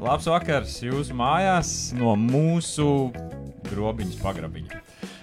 [0.00, 3.12] Labs vakars jūsu mājās no mūsu
[3.68, 4.78] grobiņas pagrabiņa.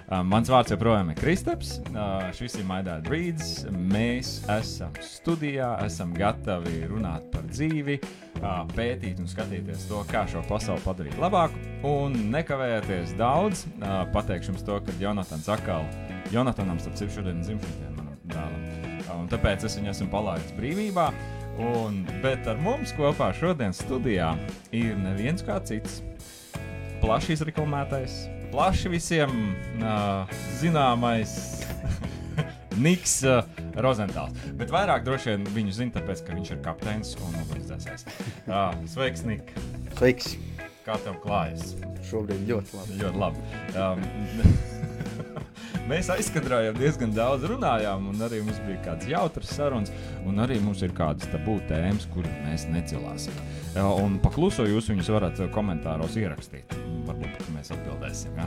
[0.10, 1.72] Uh, mans vārds joprojām ir Kristaps.
[1.90, 3.64] Uh, šis ir Maidāna Brīdis.
[3.74, 7.98] Mēs esam studijā, esam gatavi runāt par dzīvi,
[8.42, 11.58] uh, pētīt un skatīties to, kā šo pasauli padarīt labāku.
[11.90, 15.86] Un nekavējoties daudz, uh, pateikšu jums to, ka Jonatans atkal,
[16.34, 18.64] Jonatanam starp citu šodien dzimšanas diena manam dēlam.
[19.00, 21.10] Uh, un tāpēc es viņu esmu palaidis brīvībā.
[21.60, 24.32] Un, bet ar mums kopā šodien studijā
[24.76, 26.00] ir neviens kā cits.
[27.04, 28.16] Plaši izreklamētais,
[28.54, 29.34] plaši visiem
[29.80, 31.36] uh, zināmais
[32.84, 33.44] Niks uh,
[33.76, 34.36] Rozentāls.
[34.60, 38.08] Bet vairāk droši vien viņu zina, tāpēc, ka viņš ir kapteinis un ugunsdzēsējs.
[38.48, 39.56] Uh, sveiks, Nik!
[40.00, 40.36] Sveiks!
[40.88, 41.76] Kā tev klājas?
[42.08, 43.00] Šobrīd ļoti labi.
[43.04, 43.48] Ļoti labi.
[43.76, 44.76] Um,
[45.90, 49.90] Mēs aizkadrājām diezgan daudz, runājām, un arī mums bija kādas jautras sarunas,
[50.28, 53.40] un arī mums ir kādas tabū tēmas, kuras mēs necilāsim.
[53.80, 56.76] Un pakluso jūs viņus varat komentāros ierakstīt.
[57.08, 58.46] Varbūt mēs atbildēsim, ja,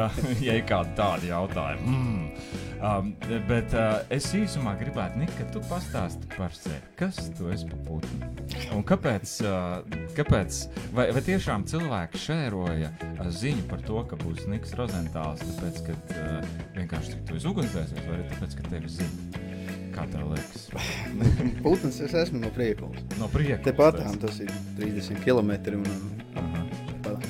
[0.50, 1.96] ja ir kādi tādi jautājumi.
[1.96, 2.68] Mm.
[2.82, 3.12] Um,
[3.46, 6.80] bet uh, es īsumā gribētu, Nika, ka tu pastāsti par sevi.
[6.98, 8.30] Kas tu esi pa putnu?
[8.74, 10.58] Un kāpēc, uh, kāpēc
[10.96, 15.94] vai, vai tiešām cilvēki šēroja uh, ziņu par to, ka būs Niks Rozentāls, tāpēc, ka
[15.94, 19.46] uh, vienkārši tu esi ugunsdzēsējs, vai tāpēc, ka tevi zina?
[19.92, 20.66] Kā tev liekas?
[21.64, 22.98] Putns es esmu no priekulas.
[23.20, 23.62] No priekulas.
[23.68, 25.54] Tepatām tas ir 30 km.
[25.78, 26.51] Un, Aha.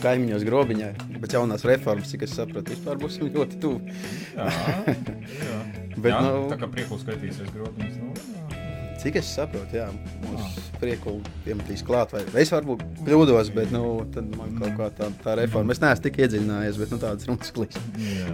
[0.02, 0.90] Kaimiņos grobiņā,
[1.22, 3.96] bet jaunās reformas, cik es sapratu, vispār būs ļoti tuvu.
[4.36, 5.60] jā, jā.
[6.02, 7.98] bet, jā, nu, tā kā priekulas skaitīsies grobiņas.
[8.02, 8.32] Nu.
[9.02, 9.88] Cik es saprotu, jā,
[10.22, 13.82] mums priekulu piemetīs klāt, vai es varbūt kļūdos, bet, nu,
[14.14, 17.50] tad man kaut kā tā, tā reforma, es neesmu tik iedziļinājies, bet, nu, tādas runas
[17.54, 17.80] klīs,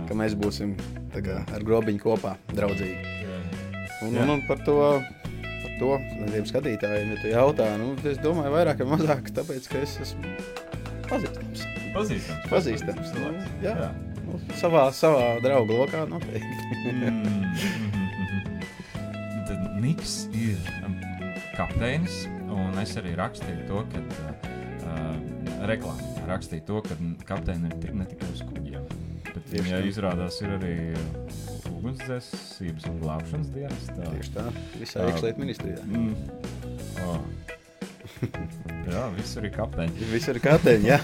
[0.09, 0.77] ka mēs būsim
[1.15, 3.17] tā kā ar grobiņu kopā draudzīgi.
[3.25, 3.41] Jā.
[4.05, 4.27] Un, Jā.
[4.27, 4.77] un, un par to,
[5.41, 5.97] par to
[6.35, 10.68] tiem skatītājiem, ja tu jautā, nu, es domāju vairāk vai mazāk, tāpēc, ka es esmu
[11.11, 11.65] pazīstams.
[11.95, 12.45] Pazīstams.
[12.53, 13.45] Pazīstams, nu, cilvēks.
[13.65, 13.91] jā.
[14.29, 16.63] Nu, savā, savā draugu lokā noteikti.
[16.93, 17.45] Mm,
[19.85, 20.99] Niks ir um,
[21.57, 23.99] kapteinis, un es arī rakstīju to, ka
[24.85, 25.15] uh,
[25.71, 28.89] reklāmā rakstīju to, ka kapteini ir ne tikai uz kuģiem.
[29.29, 29.85] Bet viņai tā.
[29.89, 31.37] izrādās ir arī uh,
[31.79, 33.87] ugunsdzēsības un glābšanas dienas.
[33.95, 34.11] Tā.
[34.17, 34.49] Tieši tā,
[34.81, 35.85] visā iekšlietu ministrijā.
[35.87, 36.13] Mm.
[37.07, 37.58] Oh.
[38.89, 40.05] Jā, viss ir kapteinis.
[40.13, 40.99] Viss ir kapteiņi, jā.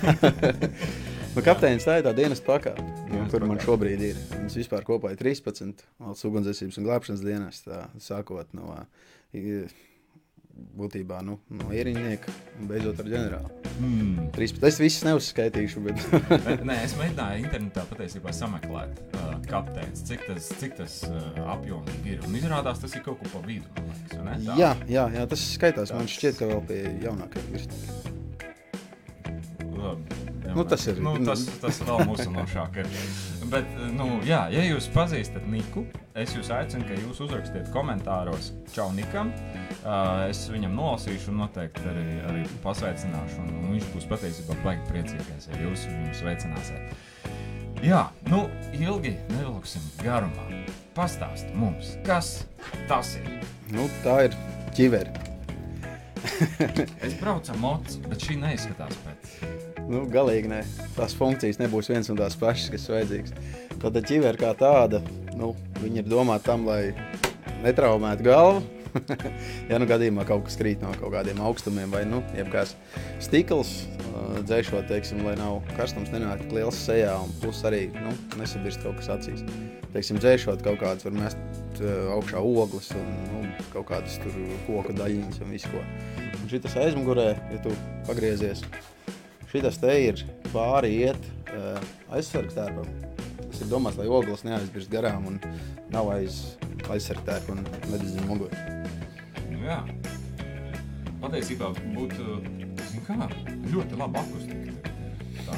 [1.35, 2.85] nu, kapteinis tā ir tā dienas pakāpe,
[3.33, 4.21] kur man šobrīd ir.
[4.39, 8.73] Mums vispār kopā ir 13 valsts ugunsdzēsības un glābšanas dienas, tā, sākot no
[9.37, 9.65] i-
[10.55, 13.51] būtībā nu, no ierīņnieka un beidzot ar ģenerāli.
[13.75, 14.29] Mm.
[14.35, 14.67] 13.
[14.69, 20.77] Es visus neuzskaitīšu, bet Nē, es mēģināju internetā patiesībā sameklēt, uh, kapteinis, cik tas, cik
[20.79, 21.19] tas uh,
[21.57, 22.25] apjomīgi ir.
[22.29, 23.67] Un izrādās, tas ir kaut kur pa vidu.
[23.83, 25.95] Liekas, jā, jā, jā, tas skaitās.
[25.95, 28.13] Man šķiet, ka vēl pie jaunākajiem virsniekiem.
[30.55, 32.91] Nu, tas ir- Nu, tas, tas vēl mūsinošāk ir.
[33.51, 35.83] Bet, nu, jā, ja jūs pazīstat Niku,
[36.17, 39.35] es jūs aicinu, ka jūs uzrakstiet komentāros Čau Nikam.
[39.35, 39.64] Uh,
[40.31, 43.43] es viņam nolasīšu un noteikti arī, arī pasveicināšu.
[43.43, 46.95] Un, un viņš būs patiesībā baigi priecīgais, ja jūs viņu sveicināsiet.
[47.85, 50.47] Jā, nu, ilgi nevilksim garumā.
[50.97, 52.47] Pastāsti mums, kas
[52.89, 53.27] tas ir.
[53.75, 54.37] Nu, tā ir
[54.77, 55.13] ķiveri.
[57.05, 59.35] Es braucu ar mocu, bet šī neizskatās pēc.
[59.85, 60.63] Nu, galīgi ne.
[60.97, 63.35] Tās funkcijas nebūs viens un tās pašas, kas vajadzīgs.
[63.83, 65.03] Tad ķiveri kā tāda,
[65.37, 65.53] nu,
[65.83, 66.95] viņi ir domāti tam, lai
[67.67, 68.65] netraumētu galvu.
[69.71, 72.75] ja nu gadījumā kaut kas krīt no kaut kādiem augstumiem, vai nu, jebkāds
[73.23, 73.73] stikls,
[74.11, 78.99] ā, dzēšot, teiksim, lai nav karstums nenāk liels sejā, un plus arī nu, nesabirst kaut
[79.01, 79.45] kas acīs.
[79.95, 83.45] Teiksim, dzēšot kaut kādas var mest ā, augšā ogles un nu,
[83.75, 84.37] kaut kādas tur
[84.69, 85.83] koku daļiņas un visu ko.
[86.41, 87.75] Un šitas aizmugurē, ja tu
[88.09, 88.63] pagriezies,
[89.53, 91.79] šitas te ir pāri iet uh,
[92.15, 92.91] aizsargtērpam.
[93.45, 95.41] Tas ir domāts, lai ogles neaizbirst garām un
[95.95, 96.43] nav aiz
[96.91, 98.74] aizsargtērpa un nededzina muguru.
[99.65, 99.79] Jā,
[101.23, 102.39] patiesībā būtu
[103.07, 103.29] kā,
[103.73, 104.91] ļoti laba akustika.
[105.47, 105.57] Tā,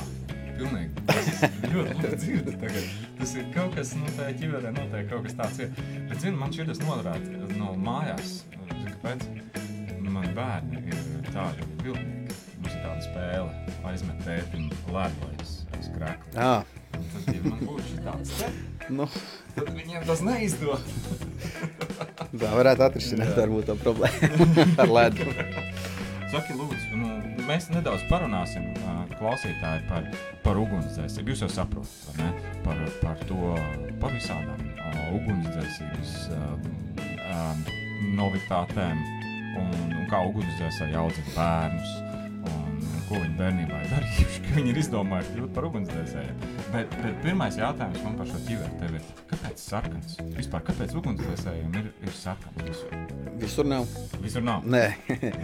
[0.57, 1.03] pilnīgi.
[1.09, 1.31] Tas
[1.73, 2.87] ļoti labi dzird tagad.
[3.19, 5.75] Tas ir kaut kas, nu, tā ķiverē noteikti kaut kas tāds ir.
[6.07, 8.39] Bet, zini, man šķiet, tas noderētu no mājās.
[8.55, 9.27] Zini, kāpēc?
[10.07, 12.41] Man bērni ir tādi viltnieki.
[12.63, 16.35] Mums ir tāda spēle, aizmet tēti un ledu aiz, aiz krēklu.
[16.39, 16.55] Jā,
[16.97, 18.47] Tad, ja man būtu tāds te,
[18.95, 19.07] nu,
[19.57, 20.97] tad viņiem tas neizdodas.
[22.37, 24.49] tā varētu atrisināt varbūt to problēmu
[24.83, 25.27] ar ledu.
[26.27, 27.11] Saki, lūdzu, nu,
[27.47, 30.09] mēs nedaudz parunāsim uh, klausītāji par,
[30.45, 31.33] par ugunsdzēsību.
[31.33, 32.43] Jūs jau saprotat?
[32.65, 33.55] Par, par to,
[34.03, 37.63] par visādām uh, ugunsdzēsības uh,
[38.19, 38.99] novitātēm
[39.61, 39.71] un,
[40.01, 41.95] un kā ugunsdzēsēji audzina bērnus.
[43.07, 46.41] Ko viņi bērnībā ir darījuši, ka viņi ir izdomājuši kļūt par ugunsdzēsējiem.
[46.73, 50.17] Bet, bet pirmais jautājums man par šo ķiveri tev ir, kāpēc sarkans?
[50.35, 52.97] Vispār, kāpēc ugunsdzēsējiem ir, ir sarkans visur?
[53.39, 53.87] Visur nav.
[54.25, 54.67] Visur nav.
[54.67, 54.85] Nē,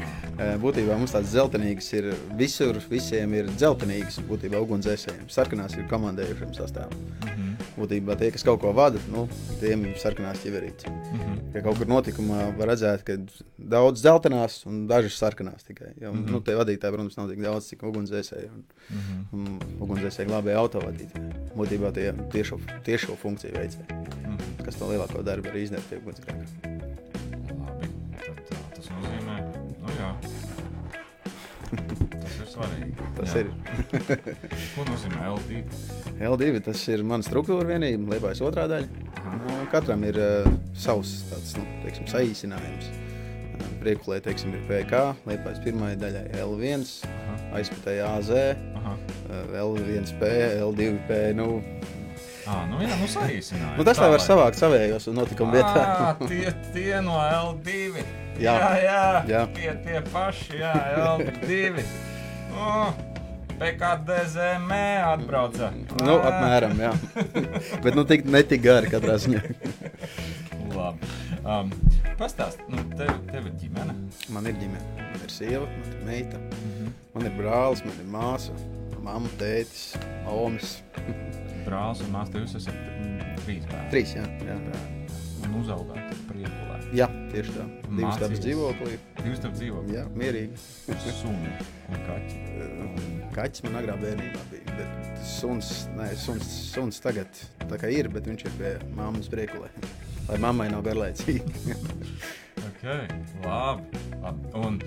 [0.64, 2.10] būtībā mums tāds zeltainīgs ir
[2.40, 4.18] visur, visiem ir zeltainīgs.
[4.26, 5.30] Būtībā ugunsdzēsējiem.
[5.30, 7.31] Sarkanās ir komandējušiem sastāvam.
[7.72, 9.24] Būtībā tie, kas kaut ko vada, nu,
[9.60, 10.88] tiem ir sarkanās ķiverītes.
[10.90, 11.38] Mm -hmm.
[11.54, 13.16] Ja kaut kur notikumā var redzēt, ka
[13.56, 15.92] daudz zeltainās un dažas sarkanās tikai.
[16.00, 16.30] Jo, mm -hmm.
[16.32, 19.32] nu, tie vadītāji, protams, nav tik daudz, cik ugunsdzēsēji un, mm -hmm.
[19.32, 21.32] un ugunsdzēsēji glābēji autovadītāji.
[21.56, 24.64] Būtībā tie tiešo, tiešo funkciju veicēji, mm -hmm.
[24.64, 26.91] kas to lielāko darbu arī izdarīt pie
[32.52, 33.06] svarīgi.
[33.19, 33.43] Tas Jā.
[33.43, 33.50] ir.
[34.76, 35.62] Ko nozīmē L2?
[36.28, 39.08] L2 tas ir mana struktūra vienība, liepais otrā daļa.
[39.43, 42.90] Nu, Katram ir uh, savs tāds, nu, teiksim, saīsinājums.
[43.82, 48.31] Priekulē teiksim, ir PK, liepais pirmajai daļai L1, Aha, aizputēji AZ,
[48.78, 48.93] aha.
[48.94, 50.31] uh, L1P,
[50.62, 51.19] L2P.
[51.38, 51.48] Nu,
[52.43, 53.76] Ā, nu jā, nu saīsinājumi.
[53.78, 55.82] nu, tas Tā, lai var savākt savējos un notikumu vietā.
[55.82, 58.02] Ā, tie, tie no L2.
[58.43, 58.55] Jā.
[58.58, 59.43] jā, jā, Jā.
[59.55, 61.84] Tie, tie paši, jā, L2.
[62.56, 62.93] Oh,
[63.60, 64.70] PKDZM
[65.06, 65.70] atbrauca.
[66.02, 66.93] Nu, apmēram, jā.
[67.84, 69.43] Bet nu tik netik gari katrā ziņā.
[70.72, 71.10] Labi.
[71.43, 71.72] Um,
[72.20, 73.94] Pastāst, nu, tev, tev ir ģimene.
[74.34, 76.93] Man ir ģimene, man ir sieva, man ir meita, Mhm.
[77.16, 78.55] man ir brālis, man ir māsa,
[79.02, 79.96] mamma, tētis,
[80.31, 80.76] omis.
[81.66, 83.90] Brālis un māsa, jūs esat mm, trīs bērni.
[83.94, 84.26] Trīs, jā.
[84.46, 84.58] jā.
[85.43, 86.11] Un uzaugāt.
[86.92, 87.64] Jā, tieši tā.
[87.88, 88.98] Divas tādas dzīvoklī.
[89.24, 89.92] Jūs tur dzīvojat?
[89.94, 90.58] Jā, mierīgi.
[91.22, 91.54] Suni
[91.88, 92.40] un kaķi.
[93.32, 97.42] Kaķis man agrā bērnībā bija, bet suns, nē, suns, suns tagad
[97.88, 99.72] ir, bet viņš ir pie mammas priekulē.
[100.28, 101.76] Lai mammai nav garlaicīgi.
[102.82, 102.88] Ok,
[103.44, 104.00] labi.
[104.22, 104.48] labi.
[104.58, 104.78] Un,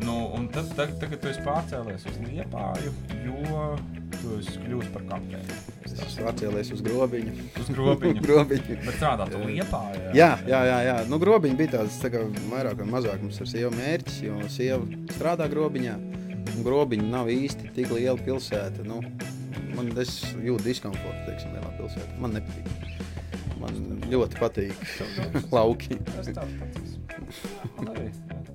[0.00, 2.92] nu, un tad, tad, tagad tu esi pārcēlies uz Liepāju,
[3.26, 3.66] jo
[4.14, 5.58] tu esi kļūst par kapteini.
[5.84, 7.34] Es tā Es pārcēlies uz grobiņu.
[7.60, 8.22] Uz grobiņu.
[8.26, 8.78] grobiņu.
[8.86, 10.14] Bet strādā tu Liepājā.
[10.16, 10.96] Jā, jā, jā, jā.
[11.12, 15.04] Nu, grobiņš bija tāds tā kā vairāk vai mazāk mums ar sievu mērķis, jo sieva
[15.12, 15.98] strādā grobiņā.
[16.56, 18.88] un Grobiņa nav īsti tik liela pilsēta.
[18.88, 19.02] Nu,
[19.76, 22.16] man es jūtu diskomfortu, teiksim, lielā pilsētā.
[22.22, 23.11] Man nepatīk.
[23.62, 24.86] Man ļoti patīk
[25.56, 25.98] lauki.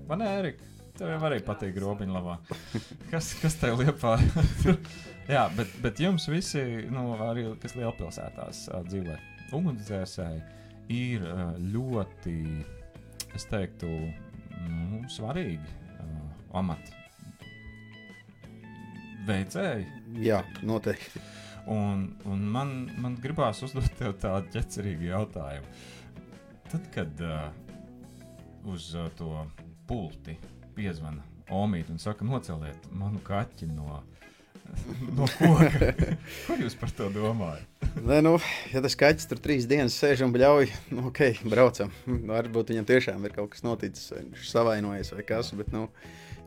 [0.10, 0.58] Man arī.
[0.98, 2.36] Tev jau arī patīk grobiņlavā.
[3.12, 4.16] Kas, kas tev liepā?
[5.34, 9.18] Jā, bet, bet jums visi, nu, arī kas lielpilsētās ā, dzīvo,
[9.54, 10.40] ugunsdzēsēji,
[10.96, 11.28] ir
[11.76, 12.38] ļoti,
[13.38, 13.92] es teiktu,
[14.72, 16.08] nu, svarīgi ā,
[16.64, 16.96] amati.
[19.28, 19.86] Veicēji.
[20.24, 21.22] Jā, noteikti.
[21.68, 25.72] Un, un man, man gribās uzdot tev tādu ķecerīgu jautājumu.
[26.72, 27.50] Tad, kad uh,
[28.68, 29.44] uz uh, to
[29.88, 30.36] pulti
[30.76, 34.02] piezvana Omīte un saka, noceliet manu kaķi no,
[35.16, 35.94] no koka.
[36.48, 37.86] Ko jūs par to domājat?
[38.04, 38.34] Nē, nu,
[38.74, 41.94] ja tas kaķis tur trīs dienas sēž un bļauj, nu, ok, braucam.
[42.06, 45.54] Varbūt viņam tiešām ir kaut kas noticis, vai viņš savainojies vai kas.
[45.56, 45.88] Bet, nu,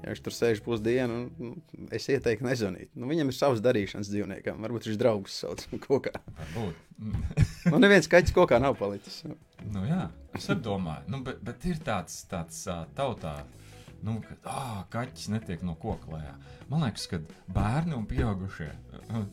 [0.00, 1.52] ja viņš tur sēž pusdienu, nu,
[1.94, 2.90] es ieteiktu nezvanīt.
[2.96, 4.60] Nu, viņam ir savs darīšanas dzīvniekam.
[4.64, 6.14] Varbūt viņš draugus sauc kokā.
[6.40, 6.86] Varbūt.
[7.70, 9.22] Nu, neviens kaķis kokā nav palicis.
[9.70, 10.06] nu, jā,
[10.36, 12.64] es domāju, nu, bet, bet ir tāds, tāds
[12.96, 13.38] tautā.
[14.06, 16.36] Nu, ka ah, kaķis netiek no koka lejā.
[16.70, 17.18] Man liekas, ka
[17.50, 18.70] bērni un pieaugušie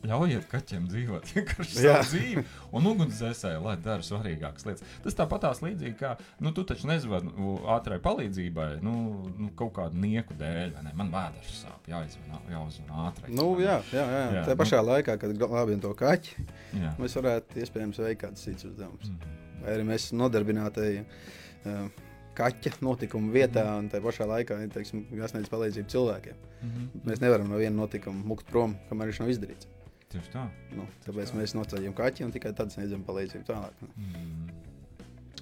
[0.08, 1.28] ļaujiet kaķiem dzīvot
[1.70, 2.44] savu dzīvi,
[2.76, 4.96] un ugunsdzēsēji, lai dara svarīgākas lietas.
[5.04, 8.96] Tas tāpatās līdzīgi kā, nu, tu taču nezvani nu, ātrai palīdzībai, nu,
[9.38, 10.96] nu kaut kādu nieku dēļ, vai ne?
[10.98, 13.34] Man vēders sāp, jāizvana, jāuzvana ātrai.
[13.38, 14.26] Nu, jā, jā, jā.
[14.40, 14.44] Jā.
[14.50, 14.62] Tā nu.
[14.64, 16.48] pašā laikā, kad glābjam to kaķi,
[16.82, 16.96] jā.
[16.98, 19.14] mēs varētu iespējams veikt kādus citus uzdevumus.
[19.14, 19.38] Mhm.
[19.62, 21.88] Vai arī mēs esam nodarbināti uh,
[22.38, 26.46] kaķa notikumu vietā, un tā pašā laikā teiksim, jāsniedz palīdzību cilvēkiem.
[26.62, 27.08] Mhm.
[27.10, 29.70] Mēs nevaram no viena notikuma mukt prom, kamēr viņš nav izdarīts.
[30.08, 30.46] Tieši tā.
[30.78, 33.82] Nu, tāpēc mēs noceļam kaķi un tikai tad sniedzam palīdzību tālāk.
[33.98, 34.54] Mm.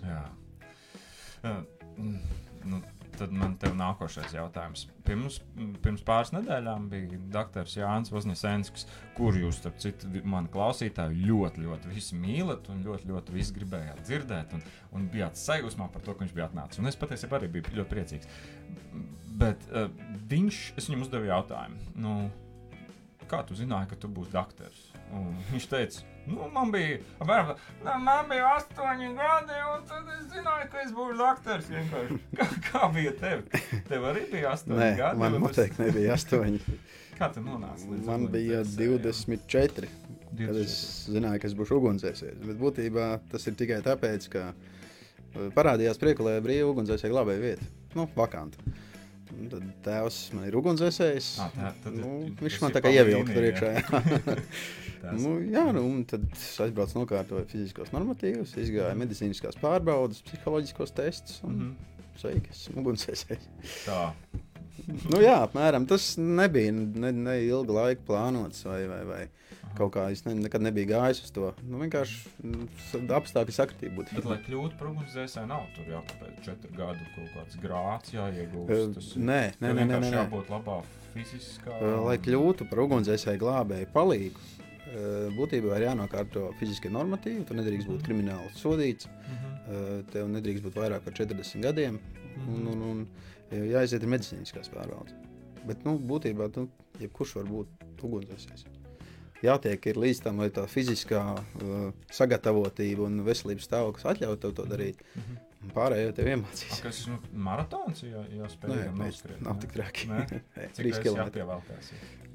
[0.02, 0.24] Jā.
[1.46, 1.60] Uh,
[2.02, 2.40] mm,
[2.72, 2.80] nu,
[3.20, 4.86] tad man te ir nākošais jautājums.
[5.06, 5.40] Pirms,
[5.84, 8.86] pirms pāris nedēļām bija doktors Jānis Vosnesens,
[9.18, 14.02] kur jūs, starp citu, mani klausītāji ļoti, ļoti visi mīlat un ļoti, ļoti visi gribējāt
[14.08, 14.56] dzirdēt.
[14.58, 16.82] Un, un bijāt sajūsmā par to, ka viņš bija atnācis.
[16.82, 18.32] Un es patiesībā arī biju ļoti priecīgs.
[19.36, 19.90] Bet uh,
[20.32, 21.96] viņš, es viņam uzdevu jautājumu.
[22.00, 22.18] Nu,
[23.32, 24.90] kā tu zināji, ka tu būsi doktors?
[25.16, 30.26] Un viņš teica, nu, man bija, apmēram, "Nu, man bija astoņi gadi, un tad es
[30.34, 31.18] zināju, ka es būšu
[31.76, 33.44] vienkārši." Kā, kā bija tev?
[33.90, 35.20] Tev arī bija astoņi Nē, gadi.
[35.20, 36.60] man un es- noteikti nebija astoņi.
[37.20, 38.90] Kā tu nonāci līdz Man bija ugunsdzēsējam?
[39.00, 39.90] 24,
[40.46, 42.42] kad es zināju, ka es būšu ugunsdzēsējs.
[42.46, 47.70] Bet būtībā tas ir tikai tāpēc, ka uh, parādījās priekulē brīva ugunsdzēsēja glābēja vieta.
[47.96, 48.58] Nu, vakanta.
[49.50, 51.30] Tad tēvs man ir ugunsdzēsējs.
[51.44, 53.72] Ah, nu, viņš man tā kā ievilka tur iekšā.
[55.12, 60.94] Tas- nu, jā, nu, un tad es aizbraucu, nokārtoju fiziskos normatīvus, izgāju medicīniskās pārbaudas, psiholoģiskos
[60.98, 61.42] testus.
[61.44, 61.76] Un, Mhm.
[62.16, 63.48] Sveiki, esmu ugunsdzēsējs.
[63.86, 64.14] Tā.
[65.12, 69.24] nu, jā, apmēram tas nebija ne, ne ilgu laiku plānots, vai, vai, vai
[69.76, 71.50] kaut kā es ne, nekad nebiju gājis uz to.
[71.68, 74.16] Nu, vienkārši mm, apstākļi sakritība būtu.
[74.16, 78.94] Bet, lai kļūtu par ugunsdzēsēju, nav tur jāpapēc četru gadu kaut kāds grāts jāiegūst.
[78.96, 80.78] Tas Nē, nē, nē, nē, nē, jābūt labā
[81.16, 81.76] fiziskā.
[82.06, 84.40] Lai kļūtu par ugunsdzēsēju glābēju palīgu,
[85.36, 87.46] būtībā ir jānokārto fiziskie normatīvi.
[87.48, 89.52] Tu nedrīkst būt krimināli sodīts, Mhm.
[89.68, 92.00] eh, tev nedrīkst būt vairāk par 40 gadiem,
[92.48, 93.08] un, un, un
[93.52, 95.14] jāiziet ir medicīniskās pārbaudes.
[95.66, 96.68] Bet, nu, būtībā, tu,
[97.02, 97.68] jebkurš var būt
[98.06, 98.66] ugunsdzēsējs.
[99.44, 104.64] Jātiek ir līdz tam, lai tā fiziskā uh, sagatavotība un veselības stāvoklis atļauj tev to
[104.66, 105.02] darīt.
[105.16, 105.38] Mhm.
[105.66, 106.80] Un Pārējo tev iemācīs.
[106.82, 108.70] Kas nu, maratons jau jāspēj?
[108.70, 110.08] Nē, jau mēs, noskriet, nav tik traki.
[110.12, 110.20] Nē?
[110.58, 111.32] Nē, Cik 3 reizes km.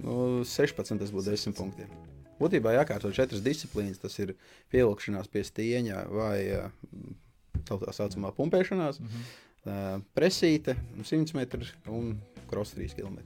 [0.03, 1.87] Nu, 16 tas būtu 10 punktiem.
[2.41, 3.99] Būtībā jākārto četras disciplīnas.
[4.01, 4.35] Tas ir
[4.73, 6.63] pievilkšanās pie stieņa vai ā,
[7.69, 9.25] tā saucamā pumpēšanās, Mhm.
[9.67, 11.61] ā, presīte 100 metru
[11.93, 12.15] un
[12.51, 13.19] cross 3 km.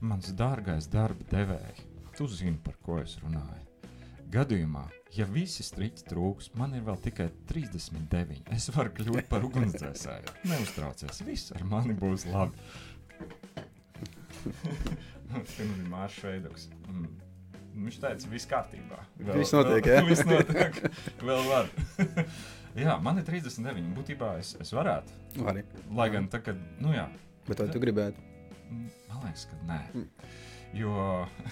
[0.00, 1.82] Mans dārgais darba devējs,
[2.16, 3.64] tu zini, par ko es runāju.
[4.30, 4.82] Gadījumā,
[5.16, 8.42] ja visi striķi trūks, man ir vēl tikai 39.
[8.52, 10.34] Es varu kļūt par ugunsdzēsēju.
[10.50, 12.52] Neuztraucies, viss ar mani būs labi.
[15.32, 16.68] Tas ir Mārcis Veidoks.
[17.78, 17.86] Mm.
[17.86, 18.98] Viņš teica, viss kārtībā.
[19.38, 20.00] Viss notiek, jā?
[20.10, 20.80] Viss notiek.
[21.22, 21.68] Vēl var.
[22.84, 23.92] jā, man ir 39.
[23.94, 25.14] Būtībā es, es varētu.
[25.46, 25.62] Arī.
[25.94, 27.06] Lai gan tā, kad, nu jā,
[27.48, 28.20] Bet vai tu gribētu?
[29.08, 29.78] Man liekas, ka nē.
[29.94, 30.08] Mm.
[30.76, 30.90] Jo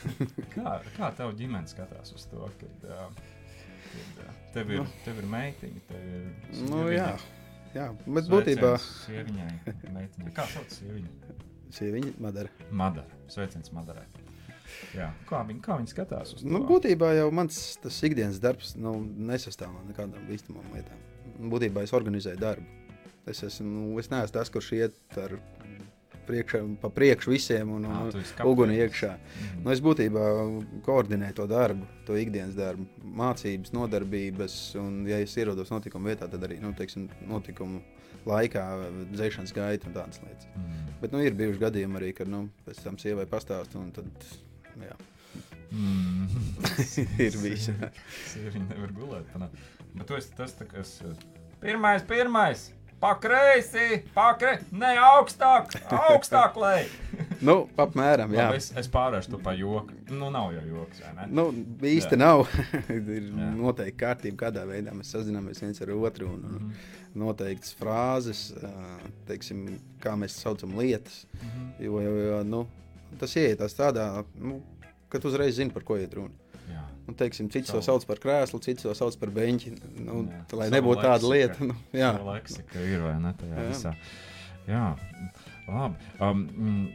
[0.57, 2.83] kā, kā tev ģimene skatās uz to, kad,
[4.19, 4.91] kad tev, ir, Nu.
[5.07, 6.27] tev ir meitiņa, tev ir
[6.67, 6.99] Nu, sieviņa.
[6.99, 7.09] jā.
[7.79, 9.49] jā, bet būtībā Sieviņai,
[9.97, 10.35] meitiņai.
[10.37, 11.15] Kā sauc sieviņu?
[11.77, 12.53] sieviņa madara.
[12.71, 13.17] Madara.
[13.33, 14.05] Sveiciens Madarai.
[14.97, 15.11] Jā.
[15.29, 16.51] Kā viņi, kā viņi skatās uz to?
[16.51, 18.99] Nu, būtībā jau mans tas ikdienas darbs nu,
[19.31, 21.05] nesastāv no nekādām bīstamām lietām.
[21.53, 22.67] Būtībā es organizēju darbu.
[23.27, 25.35] Es, esmu, nu, es neesmu tas, kurš iet ar
[26.27, 29.13] priekšā, pa priekšu visiem un, un esi uguni iekšā.
[29.17, 29.61] Mhm.
[29.65, 30.25] Nu, es būtībā
[30.87, 32.87] koordinēju to darbu, to ikdienas darbu,
[33.21, 34.57] mācības, nodarbības.
[34.83, 37.83] Un, ja es ierodos notikuma vietā, tad arī nu, teiksim, notikumu
[38.27, 38.65] laikā,
[39.13, 40.49] dzēšanas gaita un tādas lietas.
[40.55, 40.95] Mm.
[41.03, 44.31] Bet nu, ir bijuši gadījumi arī, kad nu, pēc tam sievai pastāst, un tad
[44.85, 44.97] jā,
[45.73, 46.29] Mm.
[47.27, 47.65] ir bijis.
[48.31, 49.27] Sieviņa nevar gulēt.
[49.33, 49.49] panā.
[49.97, 50.93] Bet tu esi tas, tā, kas.
[51.05, 51.17] uh,
[51.61, 52.69] Pirmais, pirmais!
[53.03, 56.87] Pakreisi, pakreisi, ne augstāk, augstāk, lai.
[57.45, 58.47] nu, apmēram, jā.
[58.47, 59.93] Labi, es, es pārvēršu to par joku.
[60.09, 61.27] Nu, nav jau joks, vai ne?
[61.37, 61.45] Nu,
[61.85, 62.21] īsti Jā.
[62.23, 62.47] nav.
[62.89, 63.51] ir Jā.
[63.59, 66.31] noteikti kārtība, kādā veidā mēs sazināmies viens ar otru.
[66.39, 66.73] Un, un
[67.27, 68.73] noteikts frāzes, ā,
[69.29, 69.67] teiksim,
[70.01, 71.25] kā mēs saucam lietas.
[71.43, 71.69] Mhm.
[71.85, 72.65] Jo, jo, jo nu,
[73.21, 74.09] tas ieiet tādā,
[74.41, 74.61] nu,
[75.13, 76.35] ka tu uzreiz zini, par ko iet runa.
[77.07, 79.73] Nu, teiksim, cits to sauc par krēslu, cits to sauc par beņķi.
[80.03, 80.41] Nu, Jā.
[80.59, 81.69] lai Savu nebūtu tāda lieta.
[81.69, 83.31] Nu, jā, Tā leksika ir vai ne?
[83.39, 83.67] Tajā Jā.
[83.71, 83.93] visā.
[84.67, 84.87] Jā,
[85.69, 86.09] labi.
[86.19, 86.89] Um, mm,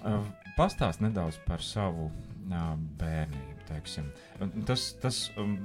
[0.00, 2.62] uh, Pastāst nedaudz par savu uh,
[3.02, 3.58] bērnību.
[3.68, 4.08] teiksim.
[4.68, 5.58] Tas, tas, um,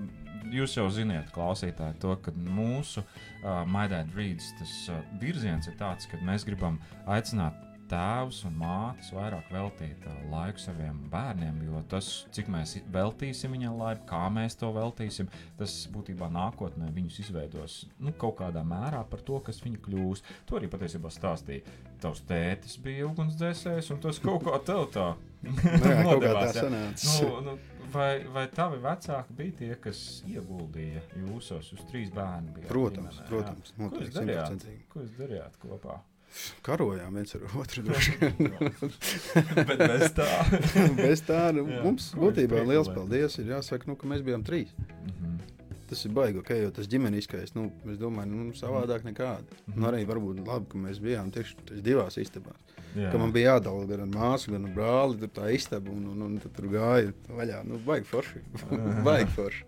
[0.51, 6.07] jūs jau zināt, klausītāji, to, ka mūsu uh, Maidēta Rīgas tas uh, virziens ir tāds,
[6.09, 7.55] ka mēs gribam aicināt
[7.89, 13.79] tēvus un mātes vairāk veltīt uh, laiku saviem bērniem, jo tas, cik mēs veltīsim viņam
[13.79, 15.29] laiku, kā mēs to veltīsim,
[15.60, 20.24] tas būtībā nākotnē viņus izveidos nu, kaut kādā mērā par to, kas viņi kļūs.
[20.50, 21.65] To arī patiesībā stāstīja.
[22.00, 25.10] Tavs tētis bija ugunsdzēsējs, un tas kaut kā tev tā
[25.46, 26.63] nu, kā tā nodevās, jā.
[26.65, 27.17] sanāca.
[27.19, 27.58] Nu, nu,
[27.93, 32.55] vai, vai tavi vecāki bija tie, kas ieguldīja jūsos uz trīs bērnu?
[32.69, 34.69] Protams, ģimenē, protams, Ko jūs darījāt?
[34.91, 36.00] Ko jūs darījāt kopā?
[36.65, 37.83] Karojām viens ar otru.
[39.69, 40.29] Bet bez tā.
[41.03, 41.83] Bez tā, nu, Jā.
[41.86, 43.39] mums būtībā liels paldies.
[43.41, 44.74] Ir jāsaka, nu, ka mēs bijām trīs.
[44.79, 45.38] Mhm.
[45.89, 49.57] Tas ir baigi, ok, jo tas ģimeniskais, nu, es domāju, nu, savādāk nekāda.
[49.65, 49.77] Mhm.
[49.79, 52.69] Un arī varbūt labi, ka mēs bijām tieši tieši divās istabās.
[52.98, 53.12] Jā.
[53.13, 56.22] Ka man bija jādala gan ar māsu, gan ar brāli, tur tā istaba, un, un,
[56.25, 57.60] un tad tur gāja vaļā.
[57.69, 58.41] Nu, baigi forši.
[59.08, 59.65] baigi forši.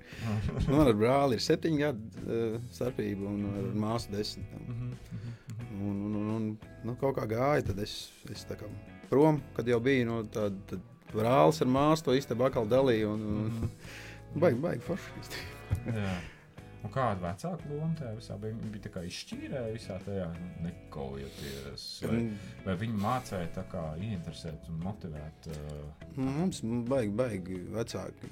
[0.66, 4.50] Nu, man ar brāli ir septiņu gadu uh, starpība, un ar māsu desmit.
[4.58, 5.38] Mhm, mhm, mhm.
[5.82, 6.50] Un, un, un, un
[6.90, 7.94] nu, kaut kā gāja, tad es,
[8.34, 8.68] es tā kā
[9.10, 10.82] prom, kad jau biju no tāda
[11.14, 13.14] brālis ar māsu, to istabu atkal dalīju.
[13.14, 14.40] Un, un, Mhm.
[14.40, 15.42] baigi, baigi forši.
[16.82, 18.56] Un kāda vecāka loma tajā visā bija?
[18.58, 20.28] Viņi bija tā kā izšķīrēji visā tajā
[20.66, 21.86] nekaujoties.
[22.10, 22.22] Vai,
[22.66, 25.50] vai viņi mācīja tā kā ieinteresēt un motivēt?
[25.54, 28.32] Uh, Mums baigi, baigi vecāki,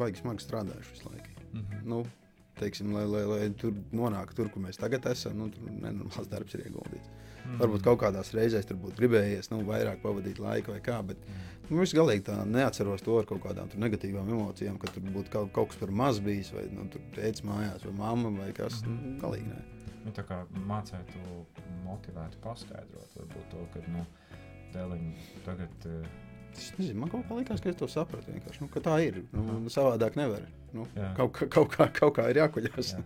[0.00, 1.46] baigi smagi strādājuši visu laiku.
[1.52, 1.80] mhm.
[1.88, 2.02] Nu,
[2.60, 5.38] teiksim, lai, lai, lai tur nonāktu tur, kur mēs tagad esam.
[5.40, 7.08] Nu, tur nenormāls darbs ir ieguldīts.
[7.48, 7.58] Mm.
[7.62, 10.98] Varbūt kaut kādās reizēs tur būtu gribējies nu, vairāk pavadīt laiku vai kā.
[11.06, 11.16] Bet
[11.70, 15.52] nu, es galīgi tā neatceros to ar kaut kādām negatīvām emocijām, ka tur būtu kaut,
[15.56, 18.82] kaut kas par maz bijis, vai nu, tur tēvs mājās, vai mamma vai kas.
[18.84, 19.62] Nu, galīgi nē.
[20.04, 21.24] Nu, tā kā mācētu,
[21.84, 24.04] motivētu, paskaidrot, varbūt to, ka, nu,
[24.76, 25.12] dēliņ
[25.48, 25.86] tagad.
[25.88, 26.24] eh,
[26.58, 28.32] Es nezinu, man kaut kā likās, ka es to sapratu.
[28.60, 29.18] Nu, ka tā ir.
[29.32, 30.40] Nu, nu, savādāk nevar.
[30.72, 31.12] Nu, Jā.
[31.14, 32.94] kaut, kā- kaut, kā, kaut kā ir jākuļās.
[32.96, 33.02] Jā.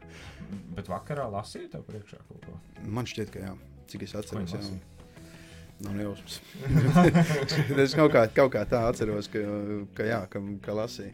[0.76, 2.54] Bet vakarā lasīju tev priekšā kaut ko.
[2.86, 3.52] Man šķiet, ka jā.
[3.92, 4.62] Cik es atceros, jā.
[5.82, 6.38] Nav nejausmas.
[7.82, 9.42] es kaut kā, kaut kā tā atceros, ka,
[9.98, 11.12] ka, jā, ka, ka lasīju.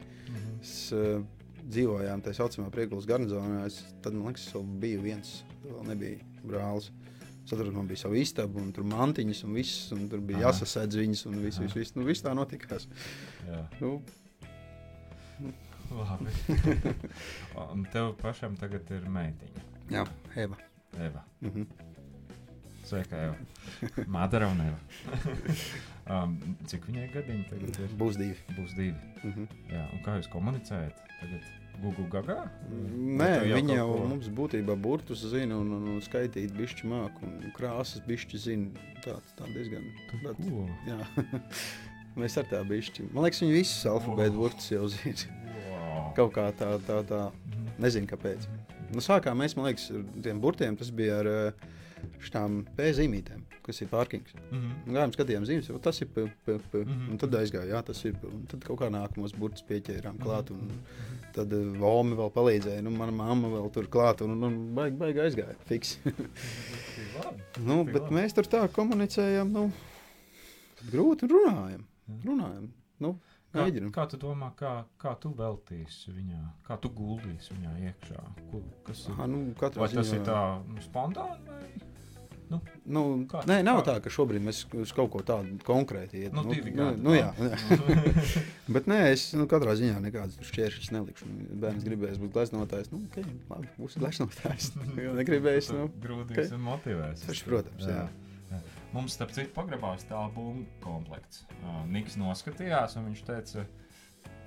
[0.60, 1.22] Es uh,
[1.68, 3.62] dzīvojām tajā saucamā priekšgājuma garnizonā.
[3.68, 5.32] Es, tad man liekas, es biju viens,
[5.64, 6.90] vēl nebija brālis.
[7.44, 10.50] Es atceros, man bija sava istaba, un tur mantiņas, un viss, un tur bija Aha.
[10.50, 12.84] jāsasēdz viņas, un viss, viss, viss, nu, viss tā notikās.
[13.48, 13.94] Jā, Nu,
[15.96, 16.32] labi.
[17.72, 19.62] Un tev pašam tagad ir meitiņa.
[19.94, 20.04] jā,
[20.36, 20.58] Eva.
[21.00, 21.24] Eva.
[21.40, 21.87] Mhm.
[22.88, 23.36] Sveika, Eva.
[24.08, 24.78] Madara un Eva.
[26.08, 26.36] um,
[26.70, 27.94] cik viņai gadiņi tagad ir?
[28.00, 28.36] Būs divi.
[28.56, 28.94] Būs divi.
[29.24, 29.48] Mhm.
[29.74, 31.02] Jā, un kā jūs komunicējat?
[31.18, 31.50] Tagad
[31.82, 32.38] Google gagā?
[32.70, 37.20] Nē, tev viņa jau ko- mums būtībā burtus zina un, un, un skaitīt bišķi māk
[37.26, 38.88] un krāsas bišķi zina.
[39.04, 39.84] Tā, tā diezgan.
[40.10, 40.64] Ko?
[40.88, 40.98] jā.
[42.18, 43.10] Mēs ar tā bišķi.
[43.12, 45.28] Man liekas, viņi visus alfabētu burtus jau zina.
[45.68, 46.08] Wow.
[46.16, 47.20] Kaut kā tā, tā, tā.
[47.78, 48.48] Nezinu, kāpēc.
[48.90, 50.74] Nu, sākām mēs, man liekas, ar tiem burtiem.
[50.80, 51.68] Tas bija ar eh,
[52.24, 54.34] šitām pēzīmītēm, kas ir pārkings.
[54.50, 54.70] Mhm.
[54.86, 56.84] Un Gājām, skatījām zīmes, jau tas ir p, p, p.
[56.84, 57.10] Mhm.
[57.12, 58.16] Un tad aizgāja, jā, tas ir.
[58.24, 60.50] Un tad kaut kā nākamos burtus pieķērām klāt.
[60.50, 61.16] Un, Mhm.
[61.38, 65.20] Tad uh, Vomi vēl palīdzēja, nu, mana mamma vēl tur klāt, un, un baigi, baigi
[65.26, 65.54] aizgāja.
[65.68, 65.98] Fiks.
[67.58, 68.14] Nu, Tik bet labi.
[68.14, 69.64] mēs tur tā komunicējam, nu,
[70.92, 71.82] grūti runājam.
[72.24, 72.68] runājam.
[73.02, 73.90] Nu, Kā, mēģinam.
[73.94, 78.24] kā tu domā, kā, kā tu veltīsi viņā, kā tu guldīsi viņā iekšā?
[78.50, 79.14] Ko, kas ir?
[79.14, 81.46] Aha, nu, Vai tas ziņā- ir tā nu, spontāni?
[81.48, 81.87] Vai?
[82.88, 83.84] Nu, Kā- nē, nav kā?
[83.88, 86.32] tā, ka šobrīd mēs uz kaut ko tādu konkrēti iet.
[86.36, 87.98] Nu, divi nu, gadi, nu, jā, labi.
[87.98, 88.44] jā.
[88.76, 91.28] Bet nē, es nu, katrā ziņā nekādas šķēršļus nelikšu.
[91.64, 92.88] Bērns gribēs būt gleznotājs.
[92.94, 94.70] Nu, okay, labi, būs gleznotājs.
[94.96, 95.68] Jo negribēs.
[95.76, 96.56] Nu, Grūtīs ok.
[96.56, 97.26] un motivēs.
[97.28, 98.06] Tas, protams, jā.
[98.52, 98.62] jā.
[98.94, 101.42] Mums, starp citu, pagrabās tā būmu komplekts.
[101.60, 103.66] Uh, Niks noskatījās, un viņš teica,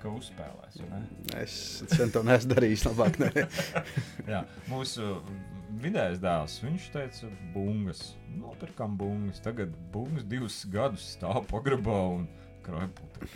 [0.01, 0.79] ka uzspēlēs.
[0.89, 1.03] ne?
[1.43, 1.59] es
[1.93, 2.87] sen to neesmu darījis.
[2.89, 3.45] Labāk, nē.
[4.33, 5.11] Jā, mūsu
[5.81, 8.03] vidējais dēls, viņš teica, bungas,
[8.35, 9.41] nopirkām bungas.
[9.43, 12.27] Tagad bungas divus gadus stāv pagrabā un
[12.65, 13.29] krājpūta.